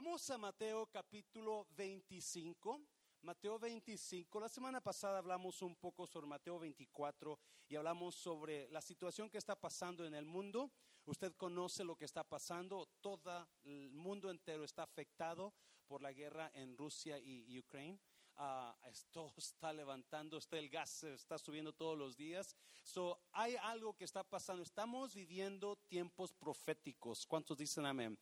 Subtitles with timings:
[0.00, 2.80] Vamos a Mateo capítulo 25.
[3.22, 4.38] Mateo 25.
[4.38, 7.36] La semana pasada hablamos un poco sobre Mateo 24
[7.68, 10.70] y hablamos sobre la situación que está pasando en el mundo.
[11.04, 12.86] Usted conoce lo que está pasando.
[13.00, 15.52] Todo el mundo entero está afectado
[15.88, 17.98] por la guerra en Rusia y Ucrania.
[18.36, 22.54] Uh, esto está levantando, está el gas está subiendo todos los días.
[22.84, 24.62] So, hay algo que está pasando.
[24.62, 27.26] Estamos viviendo tiempos proféticos.
[27.26, 28.16] ¿Cuántos dicen amén?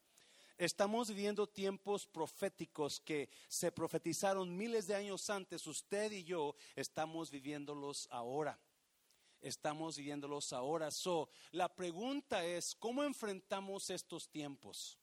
[0.59, 5.66] Estamos viviendo tiempos proféticos que se profetizaron miles de años antes.
[5.66, 8.59] Usted y yo estamos viviéndolos ahora.
[9.42, 10.91] Estamos viviéndolos ahora.
[10.91, 14.98] So, la pregunta es, ¿cómo enfrentamos estos tiempos?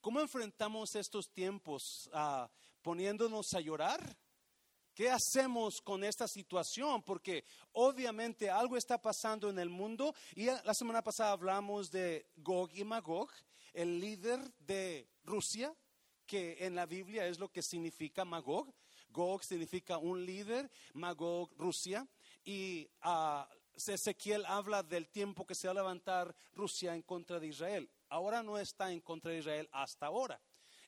[0.00, 2.10] ¿Cómo enfrentamos estos tiempos?
[2.12, 2.48] Uh,
[2.82, 4.18] ¿Poniéndonos a llorar?
[4.94, 7.02] ¿Qué hacemos con esta situación?
[7.02, 12.70] Porque obviamente algo está pasando en el mundo y la semana pasada hablamos de Gog
[12.74, 13.30] y Magog,
[13.72, 15.74] el líder de Rusia,
[16.26, 18.74] que en la Biblia es lo que significa Magog.
[19.08, 22.06] Gog significa un líder, Magog Rusia.
[22.44, 23.44] Y uh,
[23.74, 27.90] Ezequiel habla del tiempo que se va a levantar Rusia en contra de Israel.
[28.10, 30.38] Ahora no está en contra de Israel hasta ahora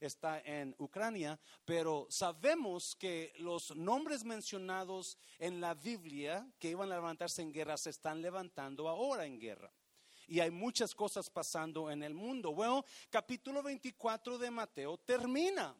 [0.06, 6.96] está en Ucrania, pero sabemos que los nombres mencionados en la Biblia que iban a
[6.96, 9.72] levantarse en guerra se están levantando ahora en guerra.
[10.26, 12.54] Y hay muchas cosas pasando en el mundo.
[12.54, 15.76] Bueno, capítulo 24 de Mateo termina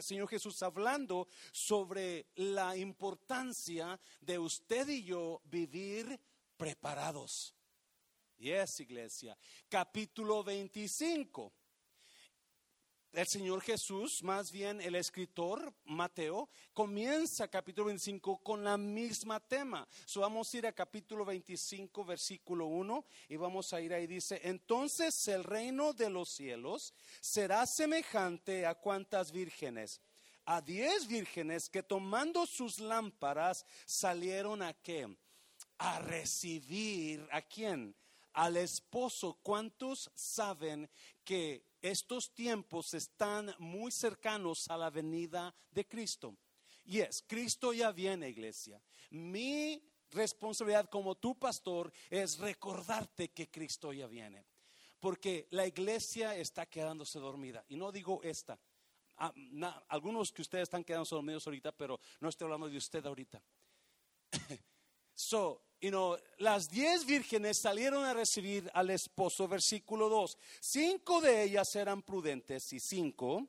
[0.00, 6.18] Señor Jesús hablando sobre la importancia de usted y yo vivir
[6.56, 7.54] preparados.
[8.38, 9.36] Yes, iglesia.
[9.68, 11.52] Capítulo 25
[13.14, 19.86] el Señor Jesús, más bien el escritor Mateo, comienza capítulo 25 con la misma tema.
[20.04, 24.08] So vamos a ir a capítulo 25, versículo 1, y vamos a ir ahí.
[24.08, 30.00] Dice, entonces el reino de los cielos será semejante a cuantas vírgenes.
[30.46, 35.16] A diez vírgenes que tomando sus lámparas salieron a qué?
[35.78, 37.94] A recibir a quién?
[38.32, 39.38] Al esposo.
[39.42, 40.90] ¿Cuántos saben
[41.24, 46.36] que estos tiempos están muy cercanos a la venida de Cristo.
[46.84, 48.80] Y es, Cristo ya viene, iglesia.
[49.10, 54.44] Mi responsabilidad como tu pastor es recordarte que Cristo ya viene.
[55.00, 57.64] Porque la iglesia está quedándose dormida.
[57.68, 58.58] Y no digo esta.
[59.16, 59.32] Ah,
[59.88, 63.42] algunos que ustedes están quedándose dormidos ahorita, pero no estoy hablando de usted ahorita.
[65.14, 70.38] so, y no, las diez vírgenes salieron a recibir al esposo, versículo 2.
[70.58, 73.46] Cinco de ellas eran prudentes y cinco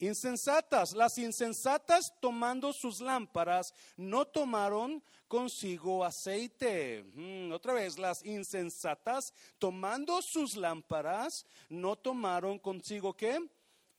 [0.00, 0.94] insensatas.
[0.94, 7.04] Las insensatas tomando sus lámparas no tomaron consigo aceite.
[7.14, 13.38] Mm, otra vez, las insensatas tomando sus lámparas no tomaron consigo qué?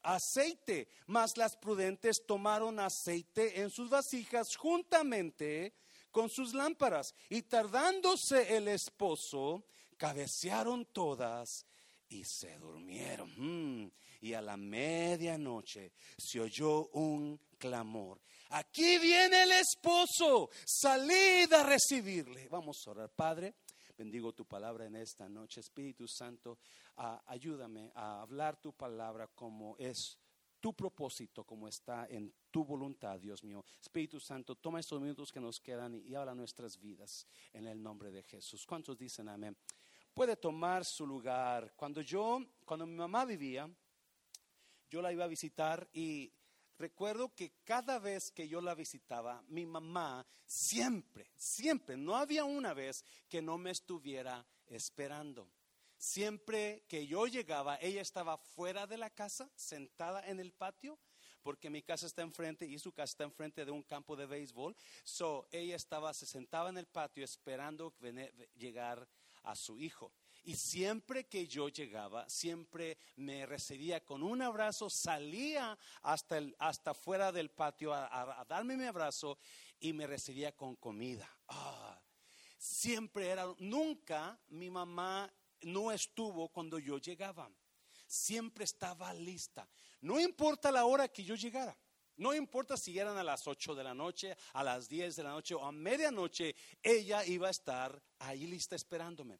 [0.02, 0.88] Aceite.
[1.06, 5.72] Mas las prudentes tomaron aceite en sus vasijas juntamente
[6.18, 7.14] con sus lámparas.
[7.28, 11.64] Y tardándose el esposo, cabecearon todas
[12.08, 13.30] y se durmieron.
[13.36, 13.92] Mm.
[14.22, 18.20] Y a la medianoche se oyó un clamor.
[18.50, 22.48] Aquí viene el esposo, salid a recibirle.
[22.48, 23.54] Vamos a orar, Padre.
[23.96, 25.60] Bendigo tu palabra en esta noche.
[25.60, 26.58] Espíritu Santo,
[27.26, 30.18] ayúdame a hablar tu palabra como es
[30.60, 33.64] tu propósito como está en tu voluntad, Dios mío.
[33.80, 38.10] Espíritu Santo, toma estos minutos que nos quedan y, habla nuestras vidas en el nombre
[38.10, 38.66] de Jesús.
[38.66, 39.56] ¿Cuántos dicen amén?
[40.12, 41.72] Puede tomar su lugar.
[41.76, 43.70] Cuando yo, cuando mi mamá vivía,
[44.90, 46.32] yo la iba a visitar y
[46.78, 52.74] recuerdo que cada vez que yo la visitaba, mi mamá siempre, siempre, no había una
[52.74, 55.48] vez que no me estuviera esperando.
[55.98, 60.98] Siempre que yo llegaba, ella estaba fuera de la casa, sentada en el patio,
[61.42, 64.76] porque mi casa está enfrente y su casa está enfrente de un campo de béisbol.
[65.02, 67.94] So, ella estaba, se sentaba en el patio esperando
[68.56, 69.08] llegar
[69.42, 70.12] a su hijo.
[70.44, 76.94] Y siempre que yo llegaba, siempre me recibía con un abrazo, salía hasta, el, hasta
[76.94, 79.38] fuera del patio a, darme mi abrazo
[79.80, 81.28] y me recibía con comida.
[81.48, 82.00] Ah,
[82.56, 85.30] siempre era, nunca mi mamá
[85.62, 87.50] no estuvo cuando yo llegaba.
[88.06, 89.68] Siempre estaba lista.
[90.00, 91.76] No importa la hora que yo llegara.
[92.16, 95.30] No importa si eran a las 8 de la noche, a las 10 de la
[95.30, 99.38] noche o a medianoche, ella iba a estar ahí lista esperándome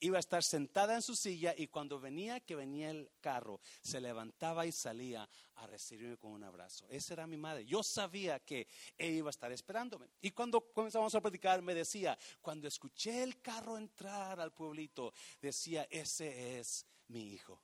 [0.00, 4.00] iba a estar sentada en su silla y cuando venía, que venía el carro, se
[4.00, 6.86] levantaba y salía a recibirme con un abrazo.
[6.88, 7.66] Esa era mi madre.
[7.66, 8.66] Yo sabía que
[8.96, 10.08] ella iba a estar esperándome.
[10.20, 15.86] Y cuando comenzamos a platicar, me decía, cuando escuché el carro entrar al pueblito, decía,
[15.90, 17.60] ese es mi hijo.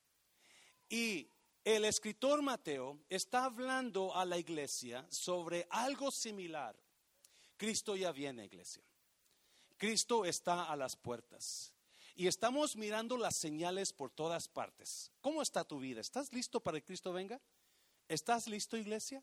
[0.88, 1.28] Y
[1.64, 6.76] el escritor Mateo está hablando a la iglesia sobre algo similar.
[7.56, 8.82] Cristo ya viene, iglesia.
[9.76, 11.75] Cristo está a las puertas.
[12.18, 15.12] Y estamos mirando las señales por todas partes.
[15.20, 16.00] ¿Cómo está tu vida?
[16.00, 17.38] ¿Estás listo para que Cristo venga?
[18.08, 19.22] ¿Estás listo, iglesia?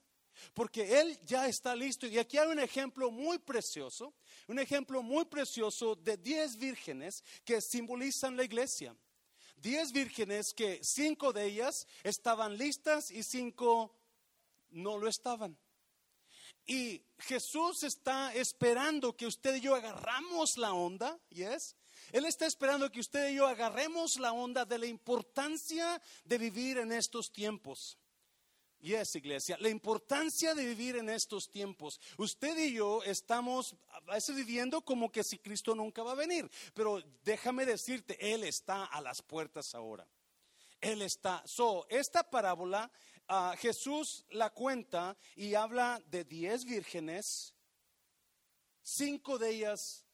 [0.54, 2.06] Porque Él ya está listo.
[2.06, 4.14] Y aquí hay un ejemplo muy precioso,
[4.48, 8.96] un ejemplo muy precioso de diez vírgenes que simbolizan la iglesia.
[9.56, 13.96] Diez vírgenes que cinco de ellas estaban listas y cinco
[14.70, 15.58] no lo estaban.
[16.68, 21.76] Y Jesús está esperando que usted y yo agarramos la onda, ¿yes?
[22.14, 26.78] Él está esperando que usted y yo agarremos la onda de la importancia de vivir
[26.78, 27.98] en estos tiempos.
[28.80, 32.00] Y es iglesia, la importancia de vivir en estos tiempos.
[32.18, 36.48] Usted y yo estamos a veces viviendo como que si Cristo nunca va a venir,
[36.76, 40.08] pero déjame decirte, Él está a las puertas ahora.
[40.82, 41.42] Él está.
[41.48, 42.92] So, esta parábola,
[43.28, 47.56] uh, Jesús la cuenta y habla de diez vírgenes,
[48.84, 50.06] cinco de ellas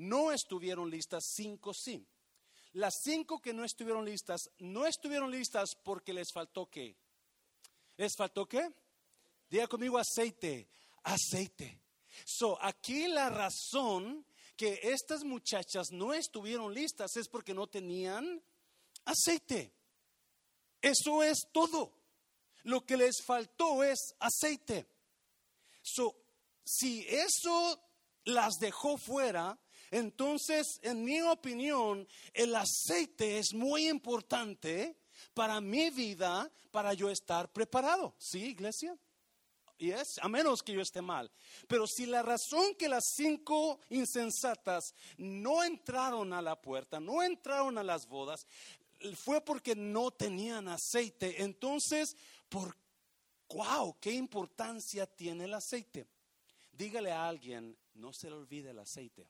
[0.00, 2.06] no estuvieron listas, cinco sí.
[2.72, 6.96] Las cinco que no estuvieron listas, no estuvieron listas porque les faltó qué?
[7.98, 8.72] ¿Les faltó qué?
[9.50, 10.68] Diga conmigo aceite,
[11.02, 11.82] aceite.
[12.24, 14.24] So, aquí la razón
[14.56, 18.42] que estas muchachas no estuvieron listas es porque no tenían
[19.04, 19.74] aceite.
[20.80, 21.92] Eso es todo.
[22.62, 24.86] Lo que les faltó es aceite.
[25.82, 26.16] So,
[26.64, 27.82] si eso
[28.24, 29.58] las dejó fuera,
[29.90, 34.96] entonces, en mi opinión, el aceite es muy importante
[35.34, 38.14] para mi vida, para yo estar preparado.
[38.18, 38.96] ¿Sí, iglesia?
[39.78, 41.30] Y a menos que yo esté mal.
[41.66, 47.78] Pero si la razón que las cinco insensatas no entraron a la puerta, no entraron
[47.78, 48.46] a las bodas,
[49.16, 51.42] fue porque no tenían aceite.
[51.42, 52.14] Entonces,
[52.48, 52.76] por
[53.48, 56.06] wow, qué importancia tiene el aceite.
[56.72, 59.26] Dígale a alguien, no se le olvide el aceite.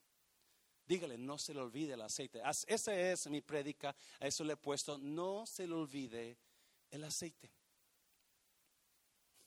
[0.90, 2.42] Dígale, no se le olvide el aceite.
[2.66, 6.36] Esa es mi prédica, a eso le he puesto, no se le olvide
[6.90, 7.48] el aceite.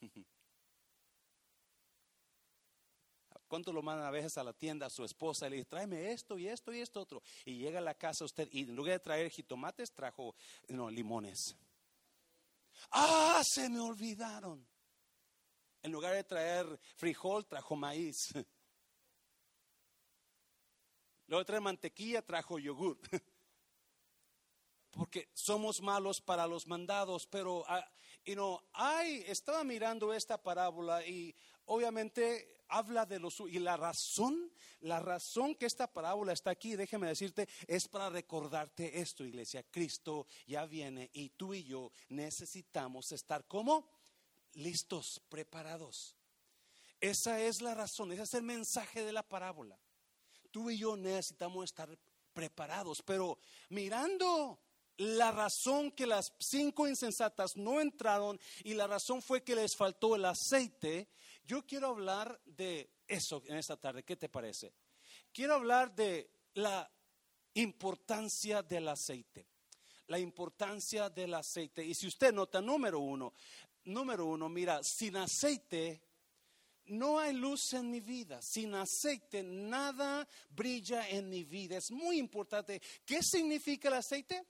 [3.50, 6.14] ¿Cuánto lo mandan a veces a la tienda a su esposa y le dice, tráeme
[6.14, 7.22] esto y esto y esto otro?
[7.44, 10.36] Y llega a la casa usted y en lugar de traer jitomates, trajo
[10.70, 11.58] no, limones.
[12.92, 14.66] Ah, se me olvidaron.
[15.82, 18.16] En lugar de traer frijol, trajo maíz.
[21.28, 23.00] Luego trae mantequilla, trajo yogur.
[24.92, 27.66] Porque somos malos para los mandados, pero
[28.24, 31.36] y ah, no, hay, estaba mirando esta parábola y
[31.66, 37.08] obviamente habla de los y la razón, la razón que esta parábola está aquí, déjeme
[37.08, 39.64] decirte, es para recordarte esto, iglesia.
[39.64, 43.90] Cristo ya viene y tú y yo necesitamos estar como
[44.54, 46.16] listos, preparados.
[47.02, 49.83] Esa es la razón, ese es el mensaje de la parábola
[50.54, 51.90] tú y yo necesitamos estar
[52.32, 53.02] preparados.
[53.02, 53.40] Pero
[53.70, 54.62] mirando
[54.98, 60.16] la razón que las cinco insensatas no entraron y la razón fue que les faltó
[60.16, 61.10] el aceite,
[61.44, 64.04] yo quiero hablar de eso en esta tarde.
[64.04, 64.74] ¿Qué te parece?
[65.34, 66.90] Quiero hablar de la
[67.56, 69.48] importancia del aceite.
[70.08, 71.84] La importancia del aceite.
[71.84, 73.34] Y si usted nota, número uno,
[73.86, 76.04] número uno, mira, sin aceite
[76.86, 78.42] no hay luz en mi vida.
[78.42, 81.78] Sin aceite nada brilla en mi vida.
[81.78, 82.82] Es muy importante.
[83.06, 84.46] ¿Qué significa el aceite?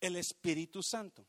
[0.00, 1.26] El Espíritu Santo.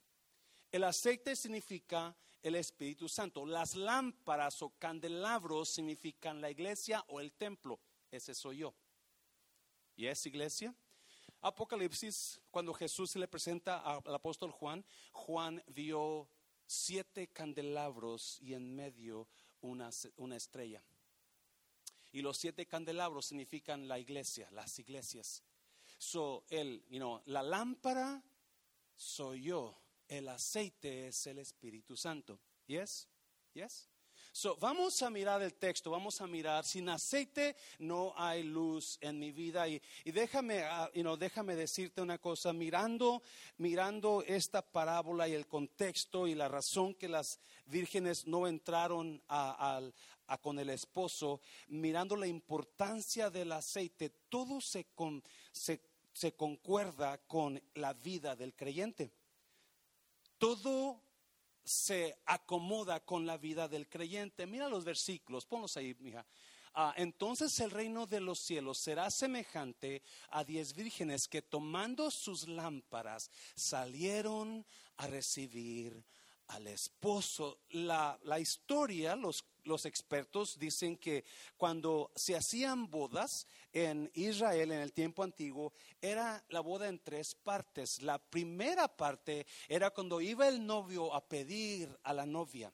[0.72, 3.46] El aceite significa el Espíritu Santo.
[3.46, 7.80] Las lámparas o candelabros significan la iglesia o el templo.
[8.10, 8.74] Ese soy yo.
[9.96, 10.76] ¿Y es iglesia?
[11.42, 16.30] Apocalipsis, cuando Jesús se le presenta al apóstol Juan, Juan vio
[16.66, 19.28] siete candelabros y en medio
[19.64, 20.82] una, una estrella.
[22.12, 25.42] Y los siete candelabros significan la iglesia, las iglesias.
[25.98, 28.24] So, el, you know, la lámpara
[28.96, 29.76] soy yo,
[30.08, 32.40] el aceite es el Espíritu Santo.
[32.68, 33.08] Yes?
[33.54, 33.90] Yes?
[34.36, 39.20] So, vamos a mirar el texto, vamos a mirar, sin aceite no hay luz en
[39.20, 39.68] mi vida.
[39.68, 43.22] Y, déjame, ah, déjame decirte una cosa, mirando,
[43.60, 49.22] mirando esta parábola y el contexto y la razón que las vírgenes no entraron
[50.42, 54.88] con el esposo, mirando la importancia del aceite, todo se,
[56.12, 59.12] se concuerda con la vida del creyente.
[60.40, 61.04] Todo
[61.64, 64.46] se acomoda con la vida del creyente.
[64.46, 66.26] Mira los versículos, ponlos ahí, mija.
[66.76, 72.48] Ah, entonces el reino de los cielos será semejante a diez vírgenes que tomando sus
[72.48, 74.66] lámparas salieron
[74.98, 76.04] a recibir
[76.48, 77.60] al esposo.
[77.70, 81.26] La, la historia, los, los, expertos dicen que
[81.58, 87.36] cuando se hacían bodas en Israel en el tiempo antiguo, era la boda en tres
[87.36, 88.02] partes.
[88.02, 92.74] La primera parte era cuando iba el novio a pedir a la novia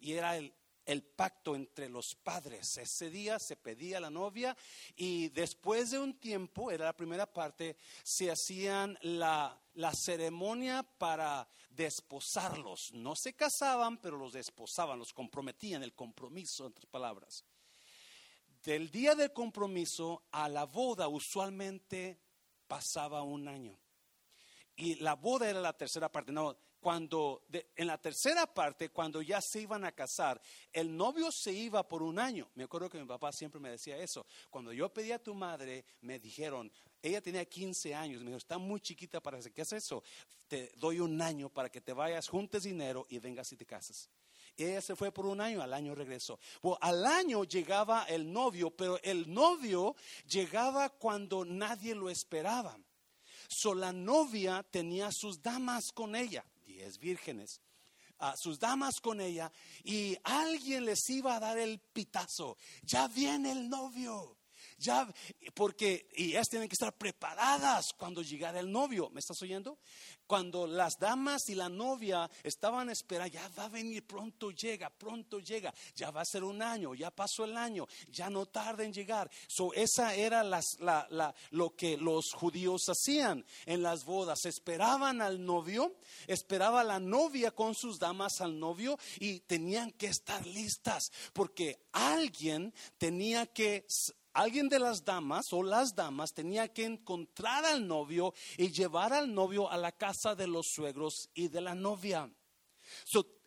[0.00, 0.54] y era el,
[0.90, 2.76] el pacto entre los padres.
[2.76, 4.56] Ese día se pedía la novia
[4.96, 11.48] y después de un tiempo, era la primera parte, se hacían la, la ceremonia para
[11.70, 12.92] desposarlos.
[12.92, 17.44] No se casaban, pero los desposaban, los comprometían, el compromiso, entre palabras.
[18.64, 22.18] Del día del compromiso a la boda usualmente
[22.66, 23.78] pasaba un año.
[24.74, 26.32] Y la boda era la tercera parte.
[26.32, 27.42] No, cuando
[27.76, 30.40] en la tercera parte, cuando ya se iban a casar,
[30.72, 32.50] el novio se iba por un año.
[32.54, 34.26] Me acuerdo que mi papá siempre me decía eso.
[34.48, 36.72] Cuando yo pedí a tu madre, me dijeron,
[37.02, 40.02] ella tenía 15 años, me dijo, está muy chiquita para hacer, ¿qué es eso?
[40.48, 44.08] Te doy un año para que te vayas, juntes dinero y vengas y te casas.
[44.56, 46.38] ella se fue por un año, al año regresó.
[46.80, 49.94] al año llegaba el novio, pero el novio
[50.26, 52.78] llegaba cuando nadie lo esperaba.
[53.48, 56.44] So la novia tenía sus damas con ella
[56.98, 57.60] vírgenes,
[58.36, 59.50] sus damas con ella,
[59.84, 62.58] y alguien les iba a dar el pitazo.
[62.82, 64.39] Ya viene el novio.
[64.80, 65.06] Ya,
[65.54, 69.10] porque ellas tienen que estar preparadas cuando llegara el novio.
[69.10, 69.78] ¿Me estás oyendo?
[70.26, 75.38] Cuando las damas y la novia estaban esperando, ya va a venir, pronto llega, pronto
[75.38, 78.94] llega, ya va a ser un año, ya pasó el año, ya no tarda en
[78.94, 79.30] llegar.
[79.48, 84.46] So, esa era las, la, lo que los judíos hacían en las bodas.
[84.46, 85.94] Esperaban al novio,
[86.26, 92.72] esperaba la novia con sus damas al novio y tenían que estar listas porque alguien
[92.98, 93.84] tenía que
[94.32, 99.32] alguien de las damas o las damas tenía que encontrar al novio y llevar al
[99.32, 102.30] novio a la casa de los suegros y de la novia.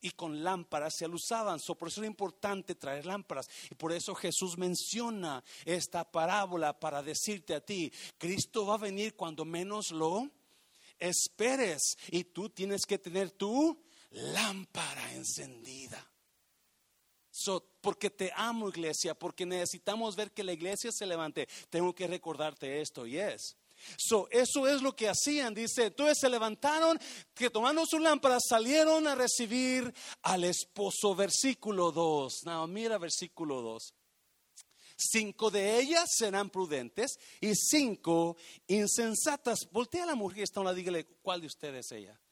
[0.02, 1.60] y con lámparas se usaban.
[1.60, 3.48] por eso era importante traer lámparas.
[3.70, 9.16] Y por eso Jesús menciona esta parábola para decirte a ti, Cristo va a venir
[9.16, 10.30] cuando menos lo
[11.00, 11.98] esperes.
[12.10, 16.12] Y tú tienes que tener tu lámpara encendida
[17.82, 22.82] porque te amo iglesia, porque necesitamos ver que la iglesia se levante, tengo que recordarte
[22.82, 23.58] esto y es.
[23.98, 25.88] So, eso es lo que hacían, dice.
[25.88, 27.00] Entonces se levantaron,
[27.34, 31.16] que tomando su lámpara salieron a recibir al esposo.
[31.16, 32.44] Versículo 2.
[32.46, 33.94] No, mira versículo 2.
[34.96, 38.38] Cinco de ellas serán prudentes y cinco
[38.68, 39.68] insensatas.
[39.72, 42.23] Voltea a la mujer que está a la dígale, ¿cuál de ustedes es ella?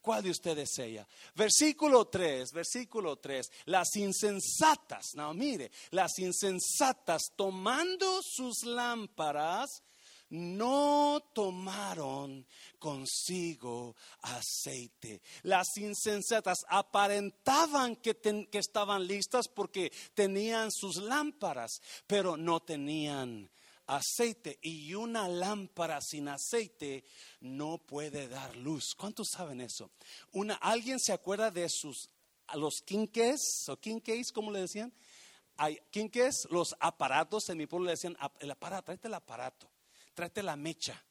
[0.00, 1.06] ¿Cuál de ustedes es ella?
[1.34, 3.50] Versículo 3, versículo 3.
[3.66, 9.82] Las insensatas, no, mire, las insensatas tomando sus lámparas
[10.30, 12.46] no tomaron
[12.78, 15.20] consigo aceite.
[15.42, 23.50] Las insensatas aparentaban que, que, estaban listas porque tenían sus lámparas, pero no tenían
[23.90, 27.04] aceite y una lámpara sin aceite
[27.40, 28.94] no puede dar luz.
[28.96, 29.90] ¿Cuántos saben eso?
[30.32, 32.08] Una, ¿Alguien se acuerda de sus,
[32.54, 34.92] los quinques o quinques, como le decían?
[35.56, 35.78] Hay
[36.50, 39.70] los aparatos, en mi pueblo le decían, el aparato, tráete el aparato,
[40.14, 41.04] tráete la mecha.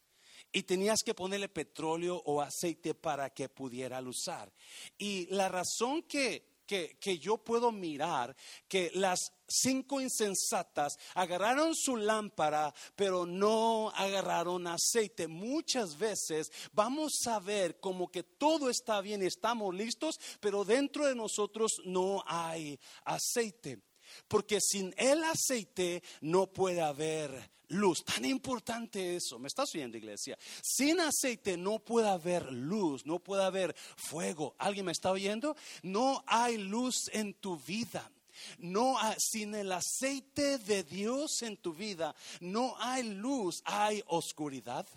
[0.51, 4.51] Y tenías que ponerle petróleo o aceite para que pudiera usar.
[4.97, 8.35] Y la razón que que, yo puedo mirar
[8.67, 15.27] que las cinco insensatas agarraron su lámpara, pero no agarraron aceite.
[15.27, 21.15] Muchas veces vamos a ver como que todo está bien, estamos listos, pero dentro de
[21.15, 23.79] nosotros no hay aceite.
[24.27, 28.03] Porque sin el aceite no puede haber luz.
[28.03, 29.39] Tan importante eso.
[29.39, 30.37] ¿Me estás oyendo, iglesia?
[30.61, 34.55] Sin aceite no puede haber luz, no puede haber fuego.
[34.57, 35.55] ¿Alguien me está oyendo?
[35.83, 38.11] No hay luz en tu vida.
[38.57, 44.87] No sin el aceite de Dios en tu vida, no hay luz, hay oscuridad,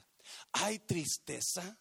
[0.52, 1.76] hay tristeza,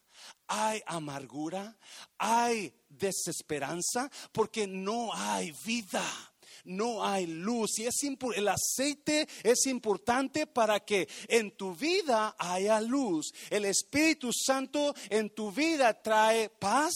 [0.48, 1.78] hay amargura,
[2.18, 6.31] hay desesperanza, porque no hay vida
[6.64, 7.78] no hay luz.
[7.78, 7.94] Y es
[8.34, 13.32] el aceite es importante para que en tu vida haya luz.
[13.50, 16.92] El Espíritu Santo en tu vida trae paz,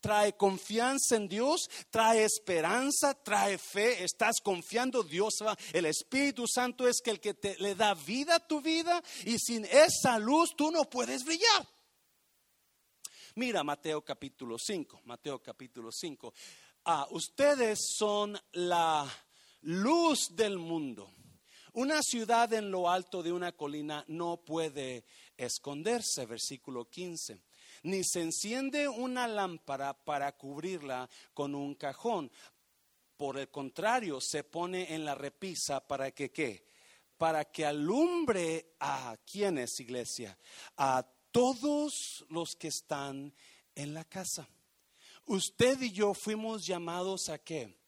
[0.00, 4.04] trae confianza en Dios, trae esperanza, trae fe.
[4.04, 5.34] Estás confiando Dios.
[5.72, 9.64] El Espíritu Santo es el que te, le da vida a tu vida y sin
[9.64, 11.68] esa luz tú no puedes brillar.
[13.36, 16.34] Mira Mateo capítulo 5, Mateo capítulo 5
[17.10, 19.06] ustedes son la
[19.62, 21.12] luz del mundo.
[21.72, 25.04] Una ciudad en lo alto de una colina no puede
[25.36, 27.40] esconderse, versículo 15.
[27.84, 32.30] Ni se enciende una lámpara para cubrirla con un cajón.
[33.16, 36.66] Por el contrario, se pone en la repisa para que qué?
[37.16, 40.36] Para que alumbre a quienes, iglesia,
[40.76, 43.32] a todos los que están
[43.74, 44.48] en la casa.
[45.30, 47.78] Usted y yo fuimos llamados a qué?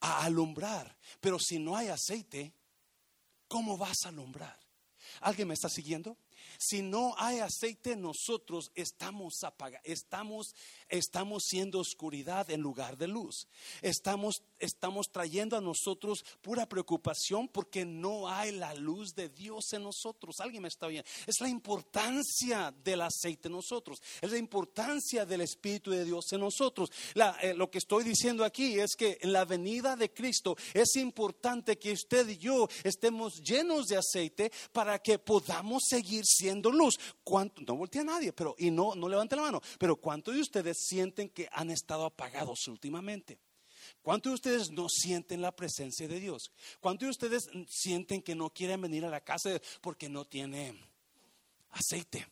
[0.00, 0.94] A alumbrar.
[1.18, 2.52] Pero si no hay aceite,
[3.48, 4.60] ¿cómo vas a alumbrar?
[5.22, 6.18] ¿Alguien me está siguiendo?
[6.58, 10.54] Si no hay aceite, nosotros estamos apagados, estamos,
[10.88, 13.48] estamos siendo oscuridad en lugar de luz.
[13.82, 19.82] Estamos, estamos trayendo a nosotros pura preocupación porque no hay la luz de Dios en
[19.82, 20.40] nosotros.
[20.40, 21.08] Alguien me está viendo.
[21.26, 24.02] Es la importancia del aceite en nosotros.
[24.20, 26.90] Es la importancia del Espíritu de Dios en nosotros.
[27.42, 31.78] Eh, lo que estoy diciendo aquí es que en la venida de Cristo es importante
[31.78, 36.98] que usted y yo estemos llenos de aceite para que podamos seguir siendo luz.
[37.22, 37.62] ¿Cuánto?
[37.62, 39.60] No voltea a nadie, pero y no, no levante la mano.
[39.78, 43.38] Pero ¿cuántos de ustedes sienten que han estado apagados últimamente?
[44.02, 46.52] ¿Cuántos de ustedes no sienten la presencia de Dios?
[46.80, 49.50] ¿Cuántos de ustedes sienten que no quieren venir a la casa
[49.80, 50.78] porque no tiene
[51.70, 52.26] aceite?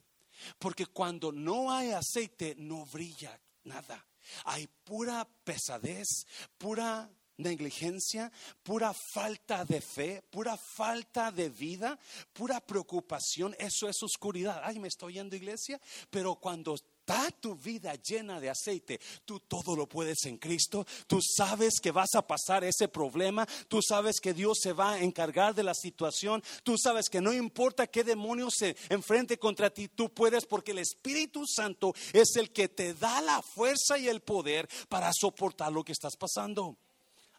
[0.59, 4.05] Porque cuando no hay aceite no brilla nada.
[4.45, 6.27] Hay pura pesadez,
[6.59, 8.31] pura negligencia,
[8.63, 11.99] pura falta de fe, pura falta de vida,
[12.33, 13.55] pura preocupación.
[13.59, 14.61] Eso es oscuridad.
[14.65, 15.81] Ay, me estoy yendo iglesia.
[16.11, 21.19] Pero cuando está tu vida llena de aceite, tú todo lo puedes en Cristo, tú
[21.21, 25.55] sabes que vas a pasar ese problema, tú sabes que Dios se va a encargar
[25.55, 30.11] de la situación, tú sabes que no importa qué demonio se enfrente contra ti, tú
[30.11, 34.69] puedes porque el Espíritu Santo es el que te da la fuerza y el poder
[34.89, 36.77] para soportar lo que estás pasando.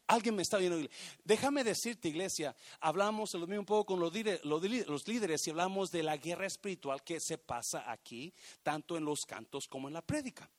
[0.07, 0.77] Alguien me está viendo.
[1.23, 5.89] Déjame decirte, iglesia, hablamos el domingo un poco con los líderes, los líderes y hablamos
[5.91, 10.01] de la guerra espiritual que se pasa aquí, tanto en los cantos como en la
[10.01, 10.49] prédica.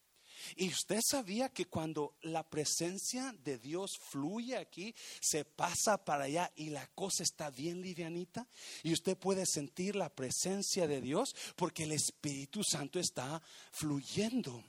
[0.56, 6.52] Y usted sabía que cuando la presencia de Dios fluye aquí, se pasa para allá
[6.56, 8.46] y la cosa está bien livianita.
[8.82, 13.42] Y usted puede sentir la presencia de Dios porque el Espíritu Santo está
[13.72, 14.64] fluyendo.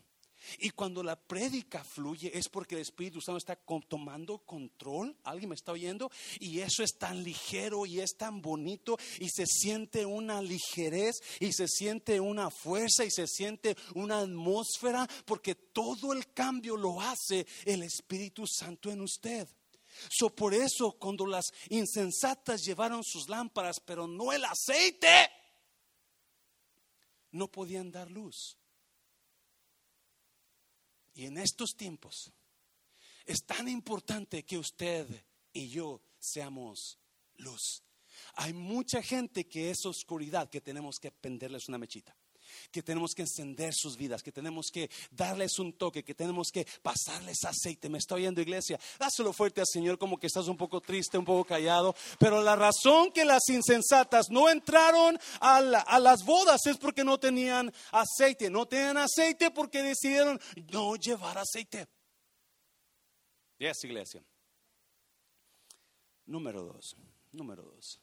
[0.60, 3.55] Y cuando la prédica fluye es porque el Espíritu Santo está
[3.88, 5.15] tomando control.
[5.23, 6.12] ¿Alguien me está oyendo?
[6.39, 11.51] Y eso es tan ligero y es tan bonito y se siente una ligerez y
[11.53, 17.45] se siente una fuerza y se siente una atmósfera porque todo el cambio lo hace
[17.65, 19.47] el Espíritu Santo en usted.
[20.10, 25.29] So, por eso cuando las insensatas llevaron sus lámparas pero no el aceite,
[27.31, 28.58] no podían dar luz.
[31.15, 32.32] Y en estos tiempos
[33.25, 35.08] es tan importante que usted
[35.51, 36.99] y yo seamos
[37.38, 37.82] luz.
[38.36, 42.15] Hay mucha gente que es oscuridad, que tenemos que penderles una mechita
[42.72, 46.65] que tenemos que encender sus vidas, que tenemos que darles un toque, que tenemos que
[46.82, 47.89] pasarles aceite.
[47.89, 48.80] Me está oyendo iglesia.
[49.00, 51.96] Dáselo fuerte al Señor como que estás un poco triste, un poco callado.
[52.20, 57.20] Pero la razón que las insensatas no entraron a, a las bodas es porque no
[57.20, 58.50] tenían aceite.
[58.50, 60.39] No tenían aceite porque decidieron
[60.72, 61.88] no llevar aceite.
[63.58, 64.24] Yes, iglesia.
[66.26, 66.96] Número dos.
[67.32, 68.00] Número dos.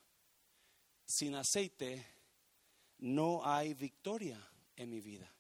[1.04, 2.06] Sin aceite
[3.02, 4.40] no hay victoria
[4.76, 5.34] en mi vida.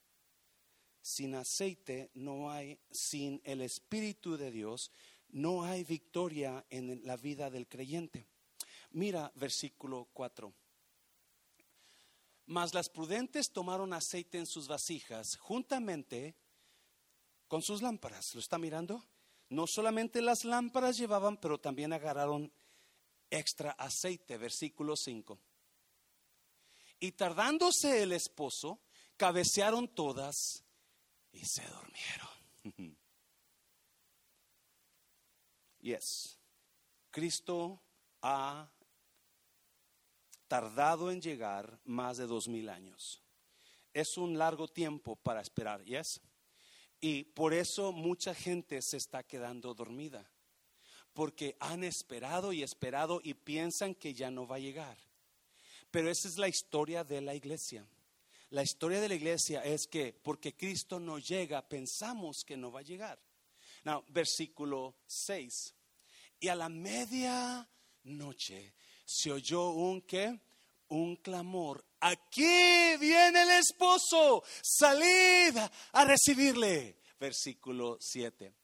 [1.00, 4.90] Sin aceite no hay, sin el Espíritu de Dios,
[5.28, 8.26] no hay victoria en la vida del creyente.
[8.90, 10.52] Mira versículo 4.
[12.46, 16.34] Mas las prudentes tomaron aceite en sus vasijas juntamente
[17.46, 18.34] con sus lámparas.
[18.34, 19.04] ¿Lo está mirando?
[19.50, 22.52] No solamente las lámparas llevaban, pero también agarraron
[23.30, 24.36] extra aceite.
[24.36, 25.38] Versículo 5.
[27.02, 28.78] Y tardándose el esposo,
[29.16, 30.62] cabecearon todas
[31.32, 32.28] y se durmieron.
[35.80, 36.38] Yes,
[37.10, 37.82] Cristo
[38.20, 38.70] ha
[40.46, 43.20] tardado en llegar más de dos mil años.
[43.92, 46.20] Es un largo tiempo para esperar, yes.
[47.00, 50.30] Y por eso mucha gente se está quedando dormida,
[51.12, 55.11] porque han esperado y esperado y piensan que ya no va a llegar.
[55.92, 57.86] Pero esa es la historia de la iglesia.
[58.50, 62.80] La historia de la iglesia es que porque Cristo no llega, pensamos que no va
[62.80, 63.20] a llegar.
[64.08, 65.74] Versículo 6.
[66.40, 67.68] Y a la media
[68.04, 68.74] noche
[69.04, 70.40] se oyó un qué?
[70.88, 71.84] Un clamor.
[72.00, 74.42] Aquí viene el esposo.
[74.62, 75.56] Salid
[75.92, 76.96] a recibirle.
[77.20, 78.61] Versículo 7.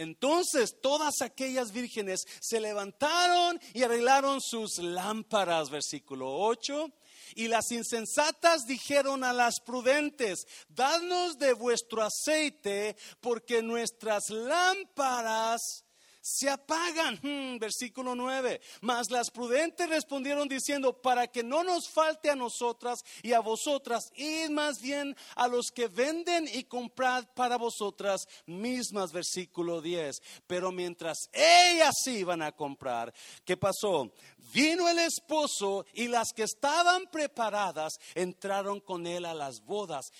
[0.00, 6.90] Entonces todas aquellas vírgenes se levantaron y arreglaron sus lámparas, versículo 8.
[7.34, 15.84] Y las insensatas dijeron a las prudentes, dadnos de vuestro aceite, porque nuestras lámparas
[16.20, 17.18] se apagan.
[17.22, 18.60] Hmm, versículo 9.
[18.82, 24.10] Mas las prudentes respondieron diciendo, para que no nos falte a nosotras y a vosotras,
[24.16, 29.12] id más bien a los que venden y comprad para vosotras mismas.
[29.12, 30.20] Versículo 10.
[30.46, 33.12] Pero mientras ellas iban a comprar,
[33.44, 34.12] ¿qué pasó?
[34.52, 40.10] Vino el esposo y las que estaban preparadas entraron con él a las bodas.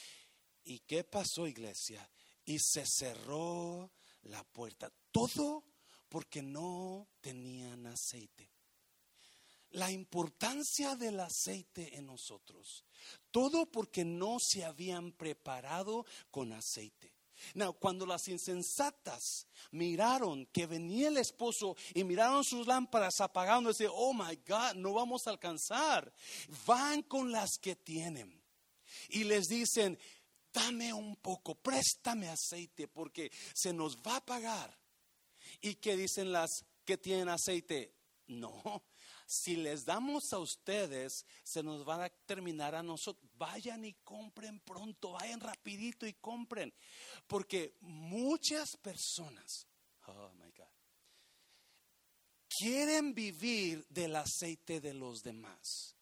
[0.64, 2.08] ¿Y qué pasó, iglesia?
[2.44, 3.90] Y se cerró
[4.22, 4.90] la puerta.
[5.10, 5.64] Todo
[6.10, 8.50] porque no tenían aceite.
[9.70, 12.84] La importancia del aceite en nosotros.
[13.30, 17.14] Todo porque no se habían preparado con aceite.
[17.78, 24.12] cuando las insensatas miraron que venía el esposo y miraron sus lámparas apagando, dice, oh
[24.12, 26.12] my God, no vamos a alcanzar.
[26.66, 28.42] Van con las que tienen
[29.08, 29.96] y les dicen,
[30.52, 34.79] dame un poco, préstame aceite porque se nos va a pagar.
[35.60, 37.94] ¿Y qué dicen las que tienen aceite?
[38.26, 38.84] No,
[39.26, 43.30] si les damos a ustedes, se nos va a terminar a nosotros.
[43.36, 46.72] Vayan y compren pronto, vayan rapidito y compren.
[47.26, 49.66] Porque muchas personas,
[50.06, 50.66] oh my God,
[52.48, 55.94] quieren vivir del aceite de los demás.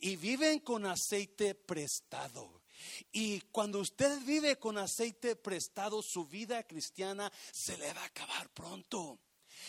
[0.00, 2.63] Y viven con aceite prestado.
[3.12, 8.48] Y cuando usted vive con aceite prestado, su vida cristiana se le va a acabar
[8.50, 9.18] pronto.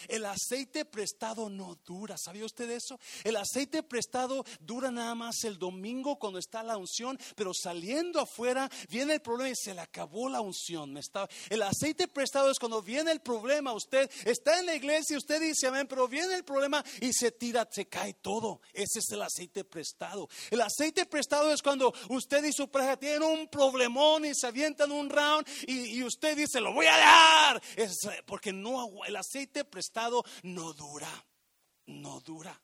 [0.07, 2.17] El aceite prestado no dura.
[2.17, 2.99] ¿Sabía usted eso?
[3.23, 8.69] El aceite prestado dura nada más el domingo cuando está la unción, pero saliendo afuera
[8.89, 10.95] viene el problema y se le acabó la unción.
[11.49, 13.73] El aceite prestado es cuando viene el problema.
[13.73, 17.67] Usted está en la iglesia usted dice amén, pero viene el problema y se tira,
[17.71, 18.61] se cae todo.
[18.73, 20.29] Ese es el aceite prestado.
[20.49, 24.91] El aceite prestado es cuando usted y su pareja tienen un problemón y se avientan
[24.91, 27.61] un round y, usted dice, lo voy a dar.
[27.75, 29.84] Es porque no, el aceite prestado
[30.43, 31.25] no dura,
[31.87, 32.61] no dura.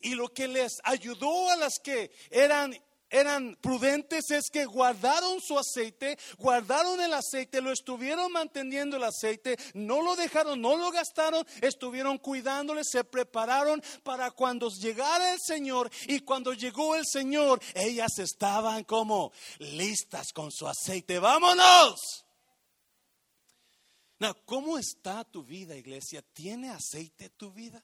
[0.00, 2.74] Y lo que les ayudó a las que eran
[3.08, 9.56] eran prudentes es que guardaron su aceite, guardaron el aceite, lo estuvieron manteniendo el aceite,
[9.74, 15.90] no lo dejaron, no lo gastaron, estuvieron cuidándole, se prepararon para cuando llegara el Señor
[16.08, 21.18] y cuando llegó el Señor, ellas estaban como listas con su aceite.
[21.18, 22.25] Vámonos.
[24.44, 26.22] ¿Cómo está tu vida, iglesia?
[26.22, 27.82] ¿Tiene aceite tu vida?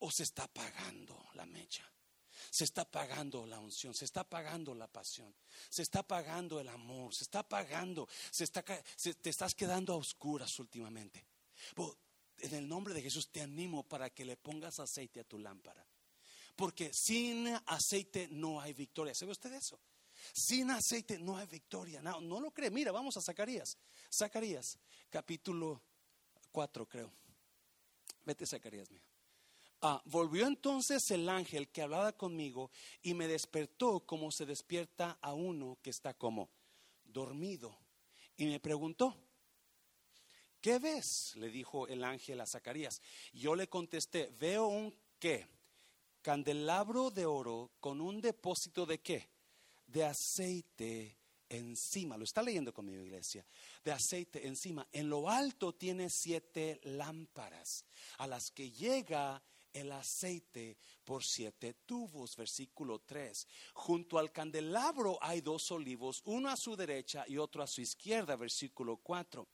[0.00, 1.84] ¿O se está apagando la mecha?
[2.50, 5.34] Se está apagando la unción, se está apagando la pasión,
[5.68, 8.08] se está apagando el amor, se está apagando,
[9.20, 11.26] te estás quedando a oscuras últimamente.
[12.38, 15.84] en el nombre de Jesús te animo para que le pongas aceite a tu lámpara.
[16.54, 19.14] Porque sin aceite no hay victoria.
[19.14, 19.78] ¿Sabe usted eso?
[20.32, 22.02] Sin aceite no hay victoria.
[22.02, 22.70] No, no lo cree.
[22.70, 23.76] Mira, vamos a Zacarías.
[24.12, 24.78] Zacarías,
[25.10, 25.82] capítulo
[26.52, 27.12] 4, creo.
[28.24, 29.02] Vete, Zacarías, mío.
[29.80, 35.34] Ah, volvió entonces el ángel que hablaba conmigo y me despertó como se despierta a
[35.34, 36.50] uno que está como
[37.04, 37.78] dormido.
[38.36, 39.16] Y me preguntó,
[40.60, 41.34] ¿qué ves?
[41.36, 43.00] Le dijo el ángel a Zacarías.
[43.32, 45.46] Yo le contesté, veo un qué,
[46.22, 49.28] candelabro de oro con un depósito de qué,
[49.88, 52.16] de aceite encima.
[52.16, 53.44] Lo está leyendo conmigo, iglesia.
[53.82, 54.86] De aceite encima.
[54.92, 57.84] En lo alto tiene siete lámparas
[58.18, 62.36] a las que llega el aceite por siete tubos.
[62.36, 63.46] Versículo 3.
[63.74, 68.36] Junto al candelabro hay dos olivos, uno a su derecha y otro a su izquierda.
[68.36, 69.46] Versículo 4.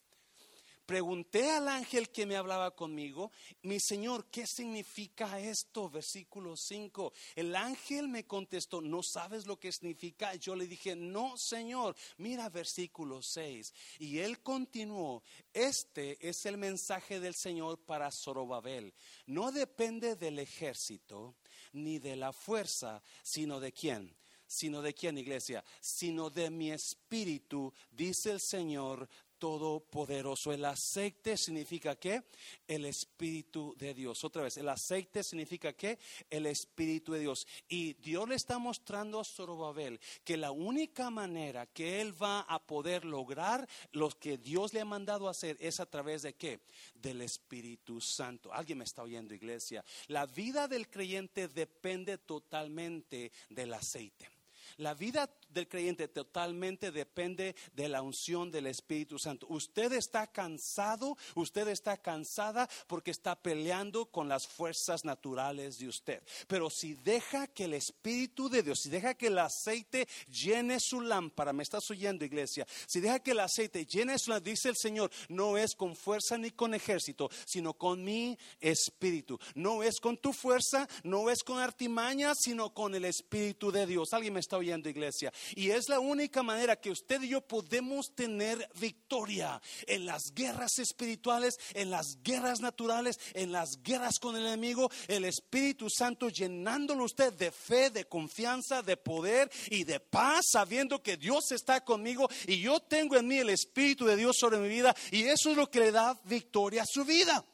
[0.86, 5.88] Pregunté al ángel que me hablaba conmigo, mi Señor, ¿qué significa esto?
[5.88, 7.12] Versículo 5.
[7.36, 10.34] El ángel me contestó, ¿no sabes lo que significa?
[10.34, 11.96] Yo le dije, no, Señor.
[12.18, 13.72] Mira versículo 6.
[14.00, 15.22] Y él continuó,
[15.54, 18.92] este es el mensaje del Señor para Zorobabel.
[19.26, 21.36] No depende del ejército
[21.72, 24.14] ni de la fuerza, sino de quién
[24.46, 30.52] sino de quién, iglesia, sino de mi espíritu, dice el Señor todopoderoso.
[30.52, 32.22] El aceite significa que
[32.66, 34.24] el Espíritu de Dios.
[34.24, 35.98] Otra vez, el aceite significa que
[36.30, 37.46] el Espíritu de Dios.
[37.68, 42.64] Y Dios le está mostrando a Zorobabel que la única manera que él va a
[42.64, 46.60] poder lograr lo que Dios le ha mandado hacer es a través de qué?
[46.94, 48.52] Del Espíritu Santo.
[48.52, 49.84] Alguien me está oyendo, iglesia.
[50.08, 54.33] La vida del creyente depende totalmente del aceite.
[54.78, 59.46] La vida del creyente totalmente depende de la unción del Espíritu Santo.
[59.48, 66.22] Usted está cansado, usted está cansada porque está peleando con las fuerzas naturales de usted.
[66.48, 71.00] Pero si deja que el Espíritu de Dios, si deja que el aceite llene su
[71.00, 74.76] lámpara, me estás oyendo iglesia, si deja que el aceite llene su lámpara, dice el
[74.76, 79.38] Señor, no es con fuerza ni con ejército, sino con mi Espíritu.
[79.54, 84.12] No es con tu fuerza, no es con artimaña, sino con el Espíritu de Dios.
[84.12, 85.32] ¿Alguien me está oyendo iglesia?
[85.54, 90.78] Y es la única manera que usted y yo podemos tener victoria en las guerras
[90.78, 94.90] espirituales, en las guerras naturales, en las guerras con el enemigo.
[95.08, 101.02] El Espíritu Santo llenándolo usted de fe, de confianza, de poder y de paz, sabiendo
[101.02, 104.68] que Dios está conmigo y yo tengo en mí el Espíritu de Dios sobre mi
[104.68, 104.94] vida.
[105.10, 107.44] Y eso es lo que le da victoria a su vida.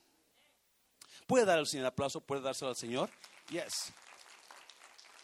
[1.27, 2.21] ¿Puede dar al Señor aplauso?
[2.21, 3.09] ¿Puede dárselo al Señor?
[3.51, 3.93] Yes.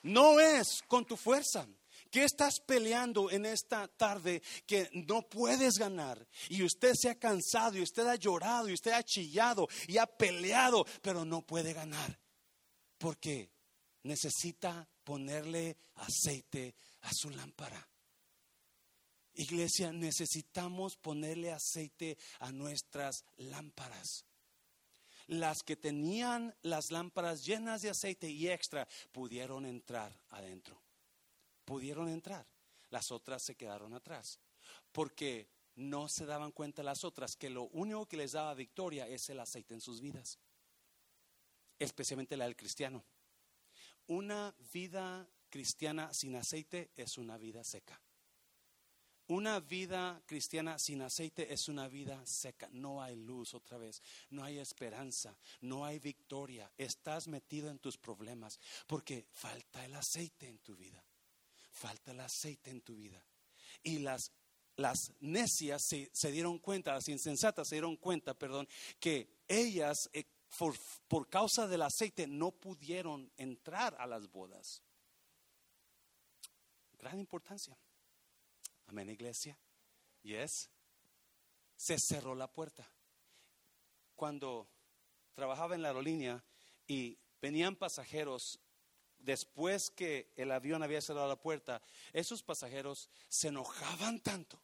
[0.07, 1.67] No es con tu fuerza.
[2.11, 6.27] ¿Qué estás peleando en esta tarde que no puedes ganar?
[6.49, 10.07] Y usted se ha cansado y usted ha llorado y usted ha chillado y ha
[10.07, 12.19] peleado, pero no puede ganar.
[12.99, 13.51] Porque
[14.05, 17.87] necesita ponerle aceite a su lámpara.
[19.35, 24.25] Iglesia, necesitamos ponerle aceite a nuestras lámparas.
[25.27, 30.81] Las que tenían las lámparas llenas de aceite y extra pudieron entrar adentro
[31.67, 32.47] pudieron entrar.
[32.89, 34.41] Las otras se quedaron atrás.
[34.93, 39.29] Porque no se daban cuenta las otras que lo único que les daba victoria es
[39.29, 40.39] el aceite en sus vidas.
[41.79, 43.05] Especialmente la del cristiano.
[44.07, 48.01] Una vida cristiana sin aceite es una vida seca.
[49.29, 52.69] Una vida cristiana sin aceite es una vida seca.
[52.73, 54.03] No hay luz otra vez.
[54.31, 55.37] No hay esperanza.
[55.61, 56.71] No hay victoria.
[56.79, 61.03] Estás metido en tus problemas porque falta el aceite en tu vida
[61.77, 63.23] falta el aceite en tu vida.
[63.83, 64.33] Y las,
[64.77, 68.67] las necias se, dieron cuenta, las insensatas se dieron cuenta, perdón,
[68.99, 70.25] que ellas eh,
[70.59, 70.75] por,
[71.07, 74.83] por causa del aceite no pudieron entrar a las bodas.
[76.99, 77.77] Gran importancia.
[78.87, 79.59] Amén, iglesia.
[80.23, 80.71] Yes.
[81.77, 82.89] Se cerró la puerta.
[84.15, 84.69] Cuando
[85.35, 86.43] trabajaba en la aerolínea
[86.87, 88.61] y venían pasajeros
[89.19, 94.61] después que el avión había cerrado la puerta, esos pasajeros se enojaban tanto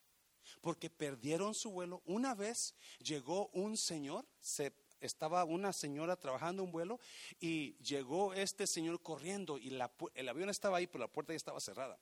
[0.60, 2.02] porque perdieron su vuelo.
[2.06, 7.00] Una vez llegó un señor, se, estaba una señora trabajando un vuelo
[7.40, 9.68] y llegó este señor corriendo y
[10.14, 11.98] el avión estaba ahí, pero la puerta ya estaba cerrada.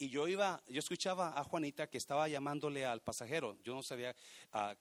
[0.00, 3.58] Y yo iba, yo escuchaba a Juanita que estaba llamándole al pasajero.
[3.62, 4.16] Yo no sabía
[4.54, 4.74] uh,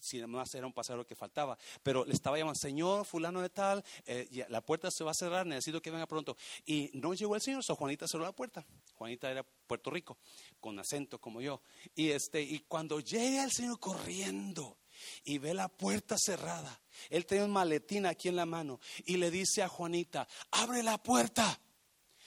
[0.00, 1.56] si además era un pasajero que faltaba.
[1.80, 5.46] Pero le estaba llamando, Señor, fulano de tal, eh, la puerta se va a cerrar,
[5.46, 6.36] necesito que venga pronto.
[6.66, 8.66] Y no llegó el Señor, so Juanita cerró la puerta.
[8.96, 10.18] Juanita era Puerto Rico,
[10.58, 11.62] con acento como yo.
[11.94, 14.78] Y, este, y cuando llega el Señor corriendo
[15.22, 19.30] y ve la puerta cerrada, él tenía un maletín aquí en la mano y le
[19.30, 21.60] dice a Juanita, abre la puerta,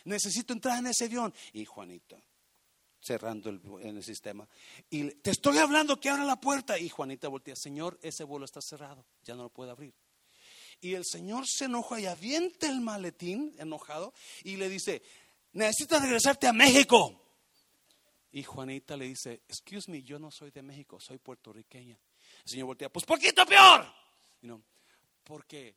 [0.05, 1.33] necesito entrar en ese avión.
[1.51, 2.17] Y Juanita,
[3.07, 4.47] cerrando el, en el sistema.
[4.89, 6.77] Y te estoy hablando que abra la puerta.
[6.77, 9.93] Y Juanita voltea, Señor, ese vuelo está cerrado, ya no lo puede abrir.
[10.81, 15.01] Y el Señor se enoja y avienta el maletín enojado y le dice,
[15.53, 17.23] necesitas regresarte a México.
[18.31, 21.97] Y Juanita le dice, excuse me, yo no soy de México, soy puertorriqueña.
[22.43, 23.87] El Señor voltea, pues poquito peor.
[25.23, 25.75] porque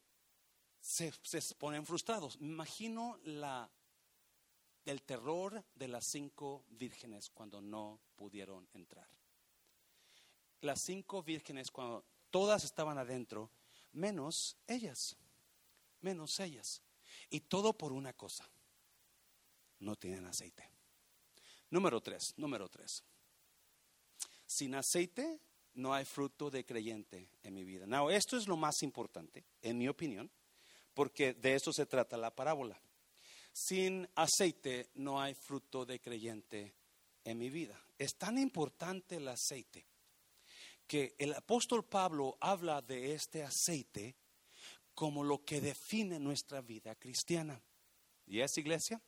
[0.81, 2.37] se, se ponen frustrados.
[2.41, 3.71] Imagino la
[4.85, 9.09] del terror de las cinco vírgenes cuando no pudieron entrar.
[10.61, 13.51] Las cinco vírgenes cuando todas estaban adentro,
[13.93, 15.17] menos ellas,
[16.01, 16.83] menos ellas.
[17.29, 18.49] Y todo por una cosa,
[19.79, 20.69] no tienen aceite.
[21.71, 23.05] Número tres, número tres.
[24.47, 25.41] Sin aceite
[25.75, 27.87] no hay fruto de creyente en mi vida.
[27.87, 30.31] Now, esto es lo más importante, en mi opinión,
[30.95, 32.81] porque de eso se trata la parábola.
[33.53, 36.75] Sin aceite no hay fruto de creyente
[37.25, 37.81] en mi vida.
[37.99, 39.87] Es tan importante el aceite
[40.87, 44.17] que el apóstol Pablo habla de este aceite
[44.95, 47.63] como lo que define nuestra vida cristiana.
[48.27, 49.01] ¿Y es iglesia?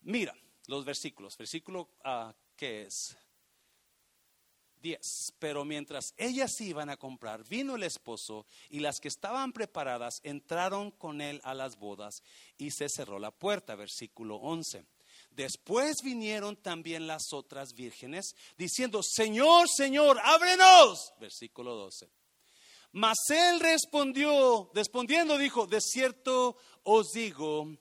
[0.00, 1.36] Mira los versículos.
[1.36, 3.16] Versículo uh, que es
[4.80, 5.34] 10.
[5.38, 10.90] Pero mientras ellas iban a comprar, vino el esposo y las que estaban preparadas entraron
[10.90, 12.22] con él a las bodas
[12.56, 13.74] y se cerró la puerta.
[13.74, 14.84] Versículo 11.
[15.30, 21.12] Después vinieron también las otras vírgenes diciendo, Señor, Señor, ábrenos.
[21.20, 22.08] Versículo 12.
[22.92, 27.76] Mas él respondió, respondiendo dijo, de cierto os digo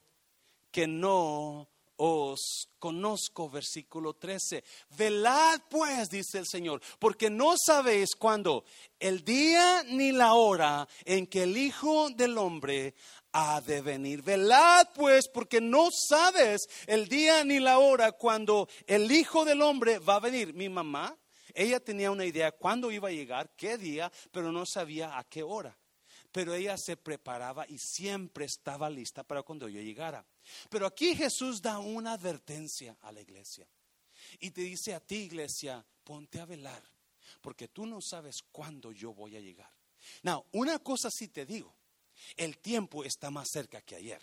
[0.69, 4.63] que no os conozco, versículo 13.
[4.97, 8.65] Velad pues, dice el Señor, porque no sabéis cuándo,
[8.99, 12.95] el día ni la hora en que el Hijo del Hombre
[13.31, 14.21] ha de venir.
[14.21, 19.99] Velad pues, porque no sabes el día ni la hora cuando el Hijo del Hombre
[19.99, 20.53] va a venir.
[20.53, 21.17] Mi mamá,
[21.53, 25.43] ella tenía una idea cuándo iba a llegar, qué día, pero no sabía a qué
[25.43, 25.77] hora.
[26.31, 30.25] Pero ella se preparaba y siempre estaba lista para cuando yo llegara.
[30.69, 33.67] Pero aquí Jesús da una advertencia a la iglesia.
[34.39, 36.83] Y te dice a ti, iglesia, ponte a velar,
[37.41, 39.71] porque tú no sabes cuándo yo voy a llegar.
[40.23, 41.75] Now, una cosa sí te digo,
[42.35, 44.21] el tiempo está más cerca que ayer.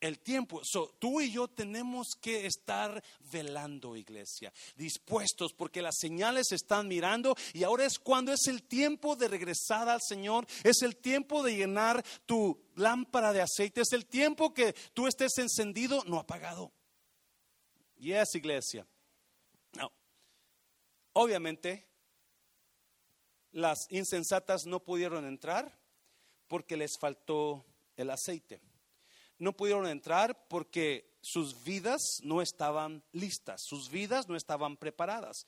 [0.00, 0.62] El tiempo,
[0.98, 7.64] tú y yo tenemos que estar velando, iglesia, dispuestos, porque las señales están mirando y
[7.64, 12.02] ahora es cuando es el tiempo de regresar al Señor, es el tiempo de llenar
[12.24, 16.72] tu lámpara de aceite, es el tiempo que tú estés encendido, no apagado.
[17.98, 18.86] Yes, iglesia.
[21.12, 21.86] Obviamente,
[23.52, 25.78] las insensatas no pudieron entrar
[26.48, 28.62] porque les faltó el aceite
[29.40, 35.46] no pudieron entrar porque sus vidas no estaban listas, sus vidas no estaban preparadas.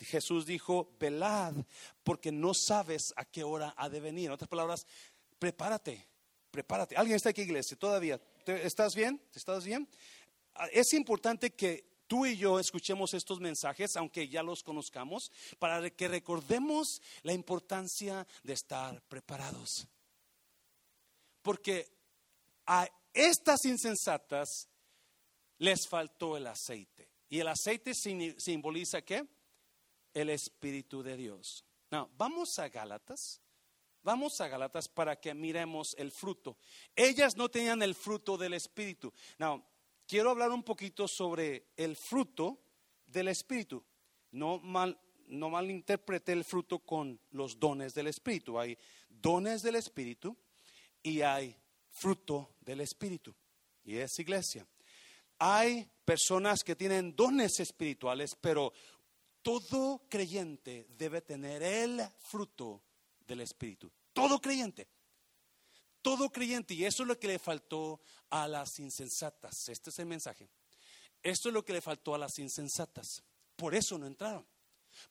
[0.00, 1.54] Jesús dijo, velad,
[2.02, 4.26] porque no sabes a qué hora ha de venir.
[4.26, 4.86] En otras palabras,
[5.38, 6.06] prepárate,
[6.50, 6.96] prepárate.
[6.96, 7.76] ¿Alguien está aquí, iglesia?
[7.76, 8.20] ¿Todavía?
[8.46, 9.20] ¿Estás bien?
[9.34, 9.88] ¿Estás bien?
[10.54, 15.90] Ah, es importante que tú y yo escuchemos estos mensajes, aunque ya los conozcamos, para
[15.90, 19.86] que recordemos la importancia de estar preparados.
[21.42, 21.88] Porque
[22.66, 24.68] a estas insensatas
[25.58, 27.10] les faltó el aceite.
[27.28, 29.26] ¿Y el aceite simboliza qué?
[30.14, 31.64] El Espíritu de Dios.
[31.90, 33.40] No, vamos a Gálatas.
[34.02, 36.56] Vamos a Gálatas para que miremos el fruto.
[36.96, 39.12] Ellas no tenían el fruto del Espíritu.
[39.38, 39.66] No,
[40.06, 42.62] quiero hablar un poquito sobre el fruto
[43.06, 43.84] del Espíritu.
[44.30, 48.58] No mal, no malinterprete el fruto con los dones del Espíritu.
[48.58, 50.36] Hay dones del Espíritu
[51.02, 51.56] y hay
[52.00, 53.34] fruto del Espíritu.
[53.84, 54.66] Y es iglesia.
[55.38, 58.72] Hay personas que tienen dones espirituales, pero
[59.42, 62.82] todo creyente debe tener el fruto
[63.26, 63.90] del Espíritu.
[64.12, 64.88] Todo creyente.
[66.02, 66.74] Todo creyente.
[66.74, 69.68] Y eso es lo que le faltó a las insensatas.
[69.68, 70.48] Este es el mensaje.
[71.22, 73.22] Esto es lo que le faltó a las insensatas.
[73.56, 74.46] Por eso no entraron.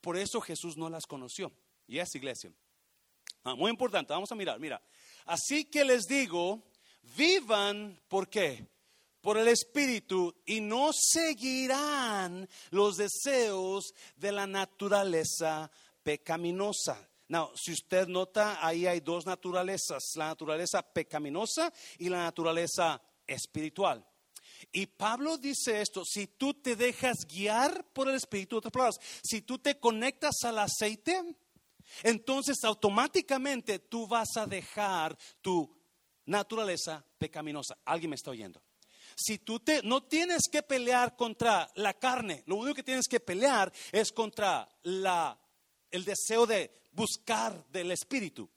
[0.02, 1.52] Por eso Jesús no las conoció.
[1.88, 2.52] Y es iglesia.
[3.44, 4.60] Ah, muy importante, vamos a mirar.
[4.60, 4.82] Mira,
[5.26, 6.64] así que les digo,
[7.16, 8.68] vivan, ¿por qué?
[9.22, 15.70] Por el Espíritu y no seguirán los deseos de la naturaleza
[16.04, 16.98] pecaminosa.
[17.30, 24.06] Now, si usted nota, ahí hay dos naturalezas, la naturaleza pecaminosa y la naturaleza espiritual.
[24.72, 29.42] Y Pablo dice esto, si tú te dejas guiar por el Espíritu, otras palabras, si
[29.42, 31.22] tú te conectas al aceite,
[32.04, 35.77] entonces automáticamente tú vas a dejar tu
[36.28, 37.78] naturaleza pecaminosa.
[37.86, 38.62] ¿Alguien me está oyendo?
[39.16, 43.20] Si tú te, no tienes que pelear contra la carne, lo único que tienes que
[43.20, 45.38] pelear es contra la,
[45.90, 48.48] el deseo de buscar del Espíritu.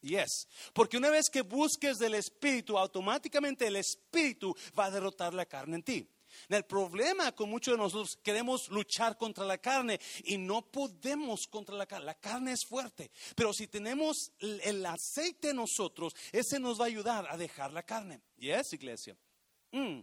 [0.00, 0.48] Yes.
[0.72, 5.76] Porque una vez que busques del Espíritu, automáticamente el Espíritu va a derrotar la carne
[5.76, 6.08] en ti.
[6.48, 11.74] El problema con muchos de nosotros queremos luchar contra la carne y no podemos contra
[11.74, 12.06] la carne.
[12.06, 16.88] La carne es fuerte, pero si tenemos el aceite en nosotros, ese nos va a
[16.88, 18.22] ayudar a dejar la carne.
[18.36, 19.16] ¿Y es, iglesia?
[19.72, 20.00] Mm.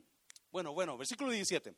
[0.51, 1.75] Bueno, bueno, versículo 17.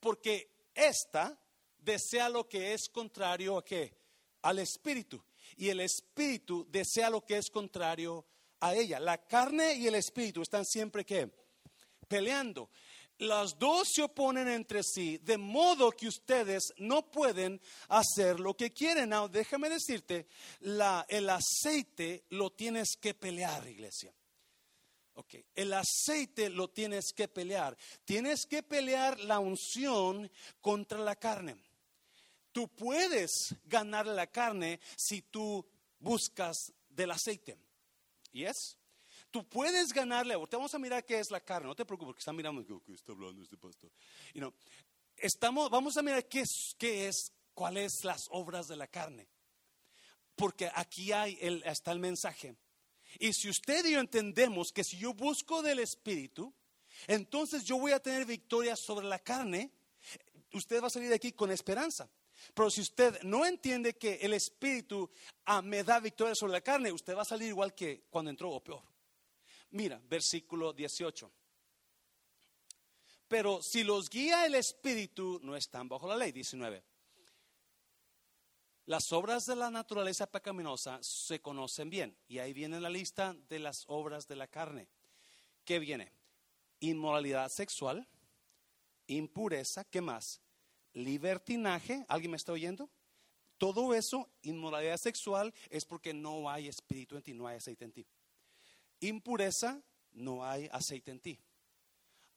[0.00, 1.38] Porque esta
[1.78, 3.96] desea lo que es contrario a qué?
[4.42, 5.22] Al espíritu.
[5.56, 8.26] Y el espíritu desea lo que es contrario
[8.60, 9.00] a ella.
[9.00, 11.30] La carne y el espíritu están siempre qué?
[12.08, 12.70] Peleando
[13.18, 18.72] las dos se oponen entre sí, de modo que ustedes no pueden hacer lo que
[18.72, 19.10] quieren.
[19.10, 20.26] Now, déjame decirte,
[20.60, 24.12] el aceite lo tienes que pelear, iglesia.
[25.14, 27.74] Ok, el aceite lo tienes que pelear.
[28.04, 31.56] Tienes que pelear la unción contra la carne.
[32.52, 35.66] Tú puedes ganar la carne si tú
[35.98, 37.56] buscas del aceite.
[38.32, 38.76] ¿Y es?
[39.36, 42.20] Tú puedes ganarle, ahorita vamos a mirar qué es la carne, no te preocupes, porque
[42.20, 43.92] están mirando, ¿qué está hablando este pastor?
[45.18, 49.28] estamos, vamos a mirar qué es, qué es, cuáles las obras de la carne.
[50.36, 52.56] Porque aquí hay el, está el mensaje.
[53.18, 56.54] Y si usted y yo entendemos que si yo busco del Espíritu,
[57.06, 59.70] entonces yo voy a tener victoria sobre la carne,
[60.54, 62.08] usted va a salir de aquí con esperanza.
[62.54, 65.10] Pero si usted no entiende que el Espíritu
[65.44, 68.50] ah, me da victoria sobre la carne, usted va a salir igual que cuando entró
[68.50, 68.95] o peor.
[69.70, 71.30] Mira, versículo 18.
[73.28, 76.32] Pero si los guía el Espíritu, no están bajo la ley.
[76.32, 76.82] 19.
[78.86, 82.16] Las obras de la naturaleza pecaminosa se conocen bien.
[82.28, 84.88] Y ahí viene la lista de las obras de la carne.
[85.64, 86.12] ¿Qué viene?
[86.78, 88.06] Inmoralidad sexual,
[89.08, 90.40] impureza, ¿qué más?
[90.92, 92.88] Libertinaje, ¿alguien me está oyendo?
[93.58, 97.92] Todo eso, inmoralidad sexual, es porque no hay espíritu en ti, no hay aceite en
[97.92, 98.06] ti.
[99.00, 99.80] Impureza,
[100.12, 101.38] no hay aceite en ti.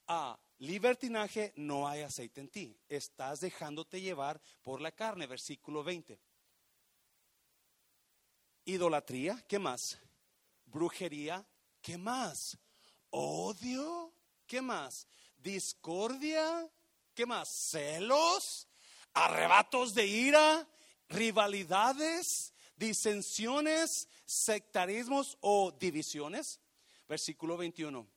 [0.08, 2.78] A libertinaje, no hay aceite en ti.
[2.88, 6.20] Estás dejándote llevar por la carne, versículo 20.
[8.66, 9.98] Idolatría, ¿qué más?
[10.66, 11.46] Brujería,
[11.82, 12.58] ¿qué más?
[13.10, 14.14] Odio,
[14.46, 15.08] ¿qué más?
[15.38, 16.70] Discordia,
[17.14, 17.50] ¿qué más?
[17.50, 18.68] Celos,
[19.14, 20.68] arrebatos de ira,
[21.08, 26.60] rivalidades, disensiones, sectarismos o divisiones.
[27.08, 28.08] Versículo 21.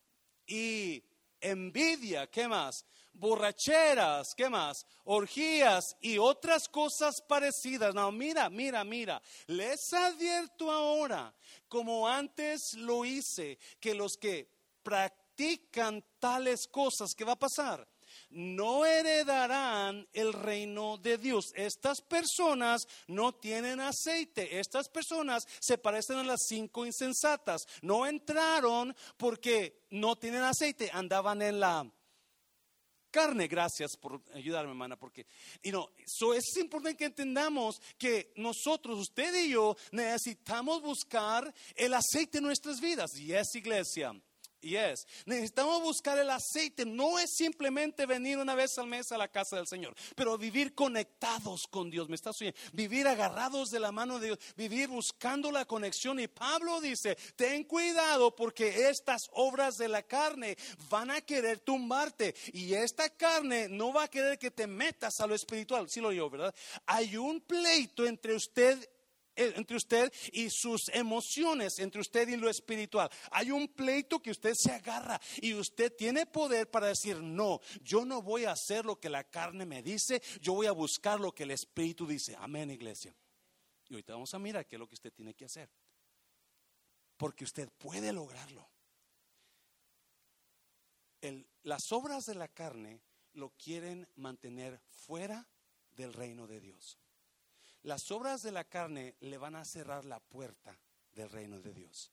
[0.46, 1.02] Y
[1.40, 2.86] envidia, ¿qué más?
[3.12, 4.86] Borracheras, ¿qué más?
[5.04, 7.94] Orgías y otras cosas parecidas.
[7.94, 9.20] No, mira, mira, mira.
[9.48, 11.34] Les advierto ahora,
[11.68, 14.48] como antes lo hice, que los que
[14.82, 17.86] practican tales cosas, ¿qué va a pasar?
[18.30, 19.41] no heredarán
[20.42, 21.52] reino de Dios.
[21.54, 24.58] Estas personas no tienen aceite.
[24.58, 27.62] Estas personas se parecen a las cinco insensatas.
[27.82, 30.90] No entraron porque no tienen aceite.
[30.92, 31.90] Andaban en la
[33.12, 33.46] carne.
[33.46, 35.26] Gracias por ayudarme, hermana, porque
[35.62, 42.38] y no, es importante que entendamos que nosotros, usted y yo, necesitamos buscar el aceite
[42.38, 43.10] en nuestras vidas.
[43.16, 44.12] Y es iglesia.
[44.62, 45.08] Yes.
[45.26, 46.86] Necesitamos buscar el aceite.
[46.86, 50.74] No es simplemente venir una vez al mes a la casa del Señor, pero vivir
[50.74, 52.08] conectados con Dios.
[52.08, 52.58] ¿Me estás oyendo?
[52.72, 56.20] Vivir agarrados de la mano de Dios, vivir buscando la conexión.
[56.20, 60.56] Y Pablo dice, ten cuidado porque estas obras de la carne
[60.88, 62.34] van a querer tumbarte.
[62.52, 65.90] Y esta carne no va a querer que te metas a lo espiritual.
[65.90, 66.54] Sí lo digo, ¿verdad?
[66.86, 68.88] Hay un pleito entre usted
[69.36, 73.10] entre usted y sus emociones, entre usted y lo espiritual.
[73.30, 78.04] Hay un pleito que usted se agarra y usted tiene poder para decir, no, yo
[78.04, 81.32] no voy a hacer lo que la carne me dice, yo voy a buscar lo
[81.32, 82.36] que el espíritu dice.
[82.38, 83.14] Amén, iglesia.
[83.88, 85.70] Y ahorita vamos a mirar qué es lo que usted tiene que hacer.
[87.16, 88.68] Porque usted puede lograrlo.
[91.62, 93.00] las obras de la carne
[93.34, 95.46] lo quieren mantener fuera
[95.92, 96.98] del reino de Dios.
[97.82, 100.78] Las obras de la carne le van a cerrar la puerta
[101.12, 102.12] del reino de Dios.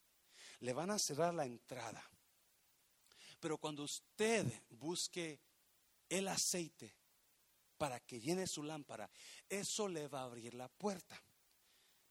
[0.61, 2.03] Le van a cerrar la entrada.
[3.39, 5.39] Pero cuando usted busque
[6.09, 6.93] el aceite
[7.77, 9.09] para que llene su lámpara,
[9.47, 11.21] eso le va a abrir la puerta.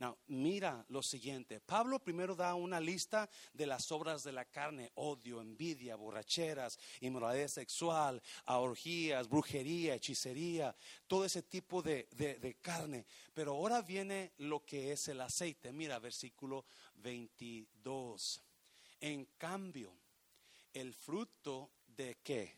[0.01, 1.61] Now, mira lo siguiente.
[1.61, 7.49] Pablo primero da una lista de las obras de la carne: odio, envidia, borracheras, inmoralidad
[7.49, 10.75] sexual, orgías, brujería, hechicería,
[11.09, 13.07] todo ese tipo de, de carne.
[13.35, 15.73] Pero ahora viene lo que es el aceite.
[15.73, 18.41] Mira, versículo 22.
[19.01, 19.93] En cambio,
[20.75, 22.55] el fruto de qué?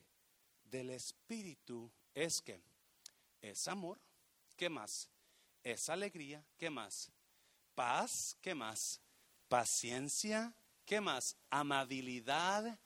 [0.64, 2.61] Del Espíritu es que
[3.41, 3.99] es amor.
[4.57, 5.09] ¿Qué más?
[5.64, 6.45] Es alegría.
[6.59, 7.11] ¿Qué más?
[7.75, 9.01] Paz, ¿qué más?
[9.49, 10.55] Paciencia,
[10.85, 11.37] ¿qué más?
[11.51, 12.79] Amabilidad,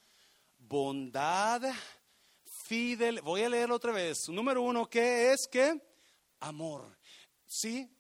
[0.59, 1.62] bondad,
[2.45, 3.20] fidel.
[3.22, 4.28] Voy a leer otra vez.
[4.28, 5.80] Número uno, ¿qué es que?
[6.41, 6.99] Amor.
[7.47, 7.91] Sí,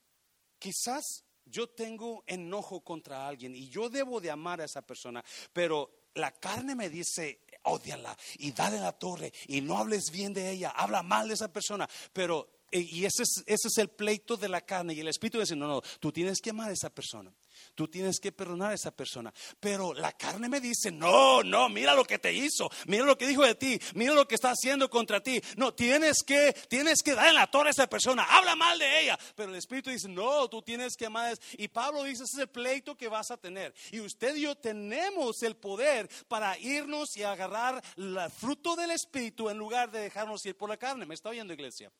[0.58, 5.22] quizás yo tengo enojo contra alguien y yo debo de amar a esa persona,
[5.52, 10.50] pero la carne me dice, odiala y dale la torre y no hables bien de
[10.50, 14.48] ella, habla mal de esa persona, pero y ese es, ese es el pleito de
[14.48, 14.94] la carne.
[14.94, 17.32] Y el Espíritu dice, no, no, tú tienes que amar a esa persona.
[17.74, 19.32] Tú tienes que perdonar a esa persona.
[19.60, 22.70] Pero la carne me dice, no, no, mira lo que te hizo.
[22.86, 23.80] Mira lo que dijo de ti.
[23.94, 25.40] Mira lo que está haciendo contra ti.
[25.56, 28.24] No, tienes que, tienes que dar en la torre a esa persona.
[28.24, 29.18] Habla mal de ella.
[29.34, 31.36] Pero el Espíritu dice, no, tú tienes que amar.
[31.52, 33.74] Y Pablo dice, ese es el pleito que vas a tener.
[33.92, 39.48] Y usted y yo tenemos el poder para irnos y agarrar el fruto del Espíritu
[39.48, 41.06] en lugar de dejarnos ir por la carne.
[41.06, 41.92] ¿Me está oyendo, iglesia?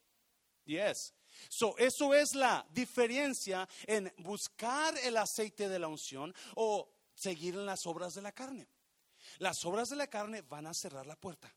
[0.64, 1.14] Yes.
[1.48, 7.66] So, eso es la diferencia en buscar el aceite de la unción o seguir en
[7.66, 8.68] las obras de la carne.
[9.38, 11.54] Las obras de la carne van a cerrar la puerta.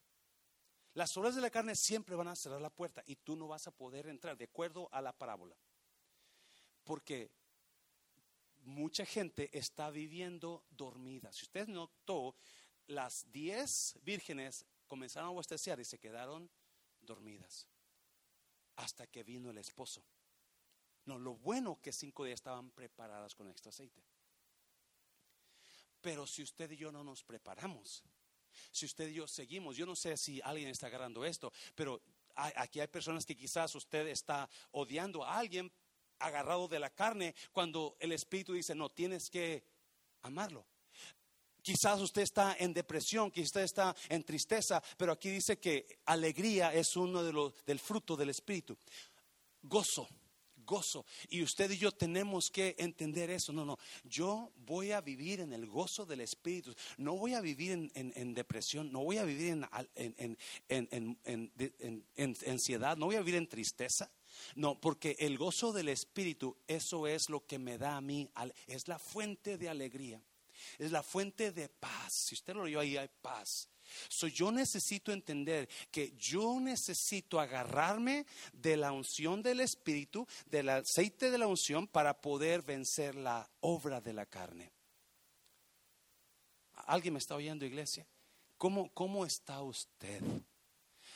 [0.94, 3.68] Las obras de la carne siempre van a cerrar la puerta y tú no vas
[3.68, 5.56] a poder entrar de acuerdo a la parábola.
[6.84, 7.30] Porque
[8.64, 11.32] mucha gente está viviendo dormida.
[11.32, 12.36] Si usted notó,
[12.88, 16.50] las diez vírgenes comenzaron a bosteciar y se quedaron
[17.02, 17.68] dormidas
[18.78, 20.04] hasta que vino el esposo.
[21.06, 24.02] No, lo bueno que cinco días estaban preparadas con extra aceite.
[26.02, 28.04] Pero si usted y yo no nos preparamos,
[28.72, 32.02] Si usted y yo seguimos, yo no sé si alguien está agarrando esto, pero
[32.36, 35.72] aquí hay personas que quizás usted está odiando a alguien
[36.20, 39.64] agarrado de la carne cuando el Espíritu dice, no, tienes que
[40.22, 40.66] amarlo.
[41.68, 46.74] Quizás usted está en depresión, quizás usted está en tristeza, pero aquí dice que alegría
[46.74, 48.78] es uno de los del fruto del espíritu.
[49.64, 50.08] Gozo,
[50.56, 51.06] gozo.
[51.28, 53.52] Y usted y yo tenemos que entender eso.
[53.52, 53.78] No, no.
[54.06, 56.74] Yo voy a vivir en el gozo del Espíritu.
[57.00, 58.90] No voy a vivir en, depresión.
[58.90, 60.38] No voy a vivir en,
[60.70, 62.96] en, ansiedad.
[62.96, 64.10] No voy a vivir en tristeza.
[64.56, 68.30] No, porque el gozo del Espíritu, eso es lo que me da a mí.
[68.68, 70.22] Es la fuente de alegría
[70.78, 72.14] es la fuente de paz.
[72.14, 73.70] Si usted lo oyó ahí, hay paz.
[74.10, 81.32] So, yo necesito entender que yo necesito agarrarme de la unción del Espíritu, del aceite
[81.32, 84.72] de la unción, para poder vencer la obra de la carne.
[86.86, 88.06] ¿Alguien me está oyendo, iglesia?
[88.58, 90.22] ¿Cómo, cómo está usted?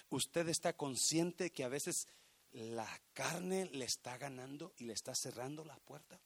[0.09, 2.07] ¿Usted está consciente que a veces
[2.51, 6.19] la carne le está ganando y le está cerrando la puerta?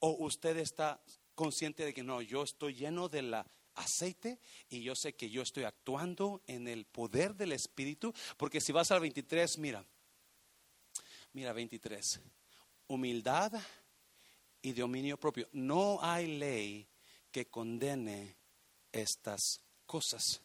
[0.00, 1.02] ¿O usted está
[1.34, 5.42] consciente de que no, yo estoy lleno de la aceite y yo sé que yo
[5.42, 9.84] estoy actuando en el poder del Espíritu, porque si vas al 23, mira,
[11.32, 12.20] mira 23,
[12.88, 13.52] humildad
[14.60, 15.48] y dominio propio.
[15.52, 16.88] No hay ley
[17.30, 18.36] que condene
[18.92, 20.42] estas cosas.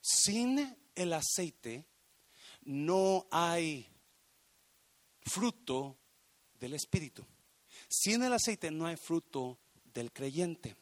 [0.00, 1.86] Sin el aceite
[2.64, 3.86] no hay
[5.24, 5.96] fruto
[6.58, 7.24] del Espíritu.
[7.94, 9.58] Sin el aceite no hay fruto
[9.92, 10.74] del creyente.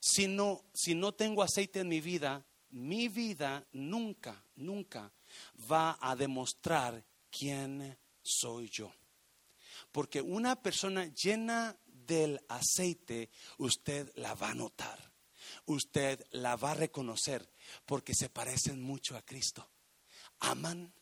[0.00, 5.12] Si no, si no tengo aceite en mi vida, mi vida nunca, nunca
[5.70, 8.92] va a demostrar quién soy yo.
[9.92, 14.98] Porque una persona llena del aceite, usted la va a notar,
[15.66, 17.48] usted la va a reconocer,
[17.86, 19.70] porque se parecen mucho a Cristo.
[20.40, 20.92] Aman,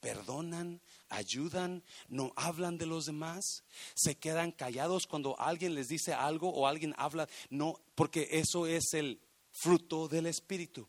[0.00, 6.50] perdonan, ayudan, no hablan de los demás, se quedan callados cuando alguien les dice algo
[6.50, 9.20] o alguien habla, no, porque eso es el
[9.50, 10.88] fruto del Espíritu.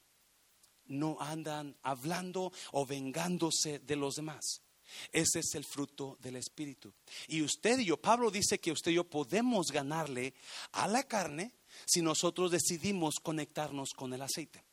[0.86, 4.62] No andan hablando o vengándose de los demás.
[5.12, 6.93] Ese es el fruto del Espíritu.
[7.28, 10.34] Y usted y yo, Pablo dice que usted y yo podemos ganarle
[10.72, 11.53] a la carne
[11.86, 14.64] si nosotros decidimos conectarnos con el aceite.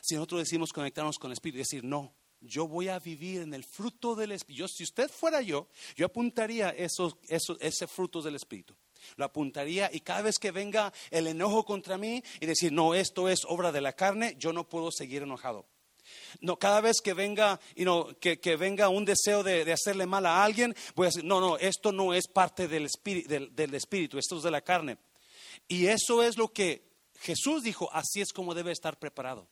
[0.00, 3.54] Si nosotros decidimos conectarnos con el Espíritu y decir, no, yo voy a vivir en
[3.54, 4.68] el fruto del Espíritu.
[4.68, 8.74] si usted fuera yo, yo apuntaría esos, esos, ese fruto del Espíritu.
[9.16, 13.28] Lo apuntaría y cada vez que venga el enojo contra mí y decir, no, esto
[13.28, 15.66] es obra de la carne, yo no puedo seguir enojado.
[16.40, 17.60] No, cada vez que venga,
[18.20, 21.92] que, venga un deseo de, hacerle mal a alguien, voy a decir, no, no, esto
[21.92, 24.98] no es parte del espíritu, del espíritu, esto es de la carne.
[25.66, 26.82] Y eso es lo que
[27.20, 29.48] Jesús dijo, así es como debe estar preparado.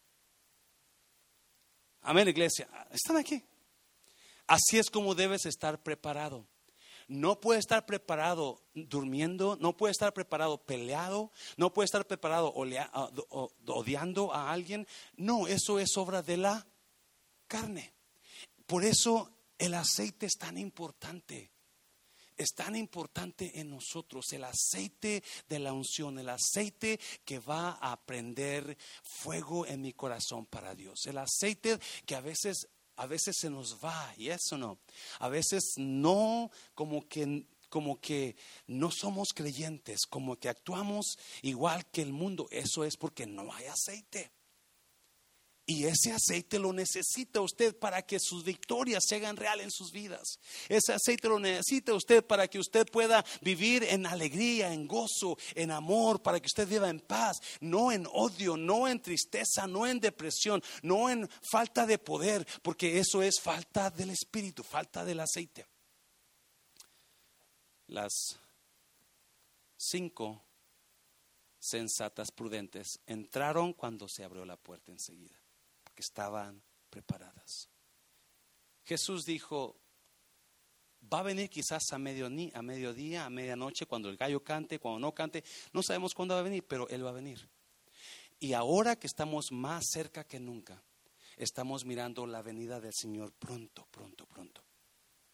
[2.07, 2.69] Amén, iglesia.
[2.89, 3.43] Están aquí.
[4.47, 6.47] Así es como debes estar preparado.
[7.09, 12.53] No puede estar preparado durmiendo, no puede estar preparado peleado, no puede estar preparado
[13.65, 14.87] odiando a alguien.
[15.17, 16.65] No, eso es obra de la
[17.45, 17.93] carne.
[18.67, 21.51] Por eso el aceite es tan importante
[22.37, 27.99] es tan importante en nosotros, el aceite de la unción, el aceite que va a
[27.99, 32.67] prender fuego en mi corazón para Dios, el aceite que a veces
[32.97, 34.79] a veces se nos va y eso no.
[35.19, 38.35] A veces no como que como que
[38.67, 42.47] no somos creyentes, como que actuamos igual que el mundo.
[42.49, 44.31] Eso es porque no hay aceite.
[45.69, 49.91] Y ese aceite lo necesita usted para que sus victorias se hagan real en sus
[49.91, 50.39] vidas.
[50.69, 55.71] Ese aceite lo necesita usted para que usted pueda vivir en alegría, en gozo, en
[55.71, 59.99] amor, para que usted viva en paz, no en odio, no en tristeza, no en
[59.99, 65.67] depresión, no en falta de poder, porque eso es falta del espíritu, falta del aceite.
[67.87, 68.13] Las
[69.75, 70.45] cinco
[71.59, 75.37] sensatas prudentes entraron cuando se abrió la puerta enseguida
[75.97, 77.71] que estaban preparadas.
[78.85, 79.81] Jesús dijo,
[81.11, 84.99] va a venir quizás a mediodía, a mediodía, a medianoche, cuando el gallo cante, cuando
[84.99, 85.43] no cante,
[85.73, 87.49] no sabemos cuándo va a venir, pero Él va a venir.
[88.39, 90.83] Y ahora que estamos más cerca que nunca,
[91.35, 94.63] estamos mirando la venida del Señor pronto, pronto, pronto,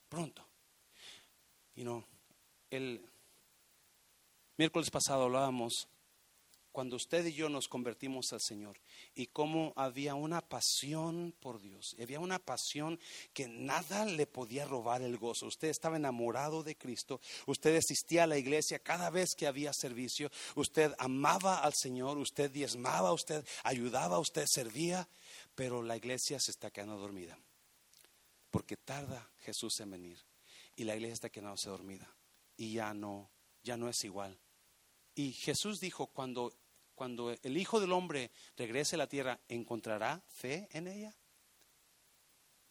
[0.07, 0.47] pronto.
[1.75, 2.07] Y no,
[2.69, 3.05] el
[4.57, 5.89] miércoles pasado hablábamos
[6.73, 8.79] cuando usted y yo nos convertimos al Señor
[9.13, 12.99] y cómo había una pasión por Dios, había una pasión
[13.31, 15.45] que nada le podía robar el gozo.
[15.45, 20.31] Usted estaba enamorado de Cristo, usted asistía a la iglesia cada vez que había servicio,
[20.55, 25.07] usted amaba al Señor, usted diezmaba, usted ayudaba, usted servía,
[25.53, 27.37] pero la iglesia se está quedando dormida,
[28.49, 30.17] porque tarda Jesús en venir
[30.75, 32.11] y la iglesia está quedándose dormida
[32.57, 33.29] y ya no,
[33.63, 34.39] ya no es igual.
[35.15, 36.51] Y Jesús dijo, cuando
[36.95, 41.15] cuando el Hijo del Hombre regrese a la tierra, ¿encontrará fe en ella?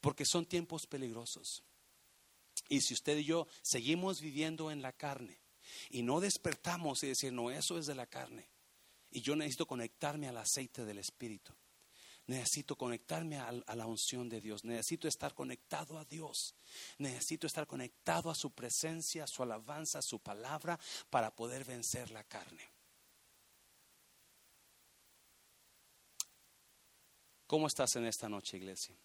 [0.00, 1.62] Porque son tiempos peligrosos.
[2.68, 5.40] Y si usted y yo seguimos viviendo en la carne
[5.90, 8.48] y no despertamos y decir, no, eso es de la carne,
[9.10, 11.52] y yo necesito conectarme al aceite del Espíritu,
[12.26, 16.54] necesito conectarme a, a la unción de Dios, necesito estar conectado a Dios,
[16.98, 20.78] necesito estar conectado a su presencia, a su alabanza, a su palabra,
[21.10, 22.71] para poder vencer la carne.
[27.52, 28.96] ¿Cómo estás en esta noche, iglesia?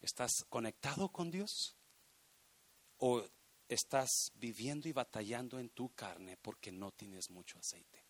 [0.00, 1.76] ¿Estás conectado con Dios?
[2.96, 3.22] ¿O
[3.68, 8.06] estás viviendo y batallando en tu carne porque no tienes mucho aceite?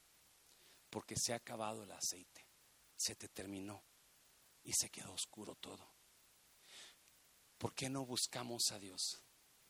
[0.88, 2.46] Porque se ha acabado el aceite,
[2.96, 3.82] se te terminó
[4.62, 5.84] y se quedó oscuro todo.
[7.58, 9.20] ¿Por qué no buscamos a Dios?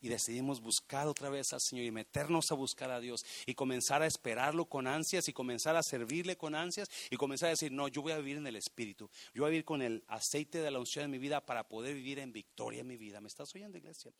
[0.03, 4.03] Y decidimos buscar otra vez al Señor y meternos a buscar a Dios y comenzar
[4.03, 7.88] a esperarlo con ansias y comenzar a servirle con ansias y comenzar a decir, no,
[7.88, 10.70] yo voy a vivir en el Espíritu, yo voy a vivir con el aceite de
[10.70, 13.20] la unción en mi vida para poder vivir en victoria en mi vida.
[13.20, 14.12] ¿Me estás oyendo, iglesia?